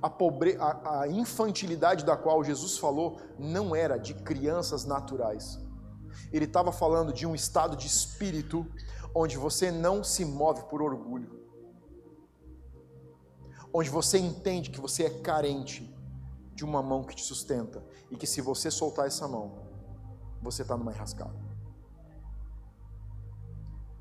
A, 0.00 0.08
pobre... 0.08 0.56
a, 0.60 1.00
a 1.00 1.08
infantilidade 1.08 2.04
da 2.04 2.16
qual 2.16 2.44
Jesus 2.44 2.78
falou 2.78 3.20
não 3.38 3.74
era 3.74 3.98
de 3.98 4.14
crianças 4.14 4.84
naturais. 4.84 5.58
Ele 6.32 6.44
estava 6.44 6.70
falando 6.70 7.12
de 7.12 7.26
um 7.26 7.34
estado 7.34 7.76
de 7.76 7.86
espírito 7.86 8.66
onde 9.14 9.36
você 9.36 9.70
não 9.70 10.02
se 10.04 10.24
move 10.24 10.62
por 10.64 10.82
orgulho, 10.82 11.30
onde 13.72 13.90
você 13.90 14.18
entende 14.18 14.70
que 14.70 14.80
você 14.80 15.04
é 15.04 15.20
carente 15.20 15.94
de 16.54 16.64
uma 16.64 16.82
mão 16.82 17.04
que 17.04 17.14
te 17.14 17.22
sustenta 17.22 17.84
e 18.10 18.16
que 18.16 18.26
se 18.26 18.40
você 18.40 18.70
soltar 18.70 19.06
essa 19.06 19.28
mão, 19.28 19.66
você 20.42 20.62
está 20.62 20.76
numa 20.76 20.92
enrascada. 20.92 21.38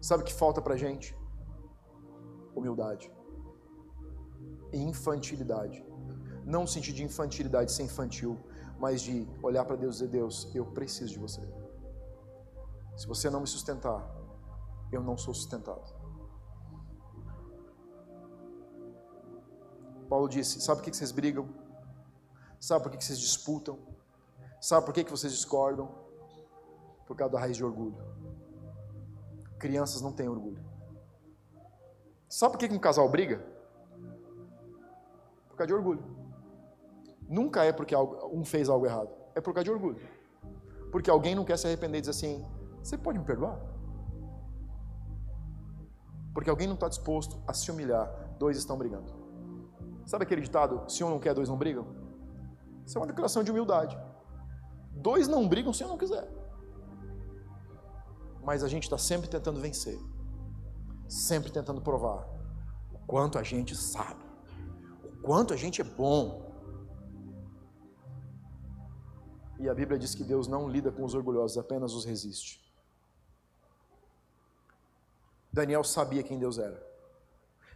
Sabe 0.02 0.24
o 0.24 0.26
que 0.26 0.34
falta 0.34 0.62
para 0.62 0.76
gente? 0.76 1.16
Humildade 2.56 3.12
infantilidade. 4.74 5.86
Não 6.46 6.62
no 6.62 6.68
sentido 6.68 6.96
de 6.96 7.04
infantilidade 7.04 7.72
ser 7.72 7.84
infantil, 7.84 8.38
mas 8.80 9.02
de 9.02 9.28
olhar 9.42 9.66
para 9.66 9.76
Deus 9.76 9.96
e 9.96 10.00
dizer: 10.00 10.12
Deus, 10.12 10.56
eu 10.56 10.66
preciso 10.66 11.14
de 11.14 11.20
você. 11.20 11.42
Se 12.96 13.08
você 13.08 13.30
não 13.30 13.42
me 13.42 13.48
sustentar, 13.48 14.06
eu 14.92 15.04
não 15.04 15.18
sou 15.18 15.34
sustentado. 15.34 15.96
Paulo 20.10 20.28
disse: 20.28 20.62
Sabe 20.62 20.82
por 20.82 20.90
que 20.90 20.96
vocês 20.96 21.12
brigam? 21.12 21.48
Sabe 22.60 22.84
por 22.84 22.92
que 22.92 23.04
vocês 23.04 23.20
disputam? 23.20 23.78
Sabe 24.60 24.86
por 24.86 24.94
que 24.94 25.04
vocês 25.04 25.32
discordam? 25.34 25.90
Por 27.06 27.16
causa 27.16 27.34
da 27.34 27.40
raiz 27.40 27.56
de 27.56 27.64
orgulho. 27.64 27.98
Crianças 29.60 30.02
não 30.02 30.12
têm 30.12 30.28
orgulho. 30.28 30.64
Sabe 32.28 32.54
por 32.54 32.60
que 32.60 32.74
um 32.74 32.80
casal 32.80 33.08
briga? 33.10 33.46
Por 35.50 35.58
causa 35.58 35.68
de 35.68 35.74
orgulho. 35.74 36.04
Nunca 37.28 37.64
é 37.64 37.72
porque 37.72 37.96
um 37.96 38.44
fez 38.44 38.70
algo 38.70 38.86
errado. 38.86 39.10
É 39.36 39.42
por 39.42 39.54
causa 39.54 39.66
de 39.66 39.72
orgulho. 39.72 40.00
Porque 40.92 41.10
alguém 41.10 41.36
não 41.36 41.46
quer 41.46 41.58
se 41.58 41.68
arrepender 41.68 42.00
e 42.00 42.02
dizer 42.02 42.12
assim: 42.12 42.46
Você 42.82 42.98
pode 42.98 43.20
me 43.20 43.26
perdoar? 43.26 43.60
Porque 46.38 46.52
alguém 46.52 46.68
não 46.68 46.76
está 46.76 46.88
disposto 46.88 47.42
a 47.48 47.52
se 47.52 47.72
humilhar. 47.72 48.08
Dois 48.38 48.58
estão 48.58 48.78
brigando. 48.78 49.12
Sabe 50.06 50.24
aquele 50.24 50.42
ditado: 50.42 50.88
Se 50.88 51.04
um 51.04 51.10
não 51.10 51.18
quer, 51.18 51.34
dois 51.34 51.50
não 51.50 51.58
brigam? 51.58 51.88
Isso 52.86 52.96
é 52.96 53.02
uma 53.02 53.08
declaração 53.08 53.44
de 53.44 53.50
humildade. 53.50 53.98
Dois 54.92 55.28
não 55.28 55.48
brigam 55.48 55.74
se 55.74 55.84
um 55.84 55.88
não 55.88 55.98
quiser. 55.98 56.32
Mas 58.44 58.64
a 58.64 58.68
gente 58.68 58.84
está 58.84 59.00
sempre 59.00 59.28
tentando 59.28 59.60
vencer. 59.60 59.98
Sempre 61.10 61.52
tentando 61.52 61.82
provar 61.82 62.30
o 62.94 63.00
quanto 63.08 63.40
a 63.40 63.42
gente 63.42 63.76
sabe. 63.76 64.24
O 65.04 65.24
quanto 65.24 65.56
a 65.56 65.58
gente 65.58 65.82
é 65.82 65.84
bom. 65.84 66.54
E 69.58 69.68
a 69.68 69.74
Bíblia 69.74 69.98
diz 69.98 70.14
que 70.14 70.24
Deus 70.24 70.48
não 70.48 70.70
lida 70.70 70.92
com 70.92 71.04
os 71.04 71.16
orgulhosos, 71.16 71.58
apenas 71.58 71.96
os 71.96 72.06
resiste. 72.06 72.67
Daniel 75.58 75.84
sabia 75.84 76.22
quem 76.22 76.38
Deus 76.38 76.60
era, 76.60 76.80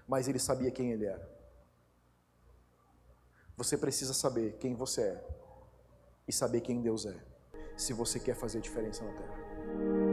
mas 0.08 0.28
ele 0.28 0.38
sabia 0.38 0.70
quem 0.70 0.92
ele 0.92 1.06
era. 1.08 1.28
Você 3.58 3.76
precisa 3.76 4.14
saber 4.14 4.58
quem 4.60 4.76
você 4.76 5.02
é 5.02 5.28
e 6.28 6.32
saber 6.32 6.62
quem 6.62 6.80
Deus 6.80 7.08
é, 7.08 7.20
se 7.76 7.92
você 7.92 8.20
quer 8.20 8.36
fazer 8.36 8.62
diferença 8.62 9.04
na 9.04 9.14
terra. 9.14 10.11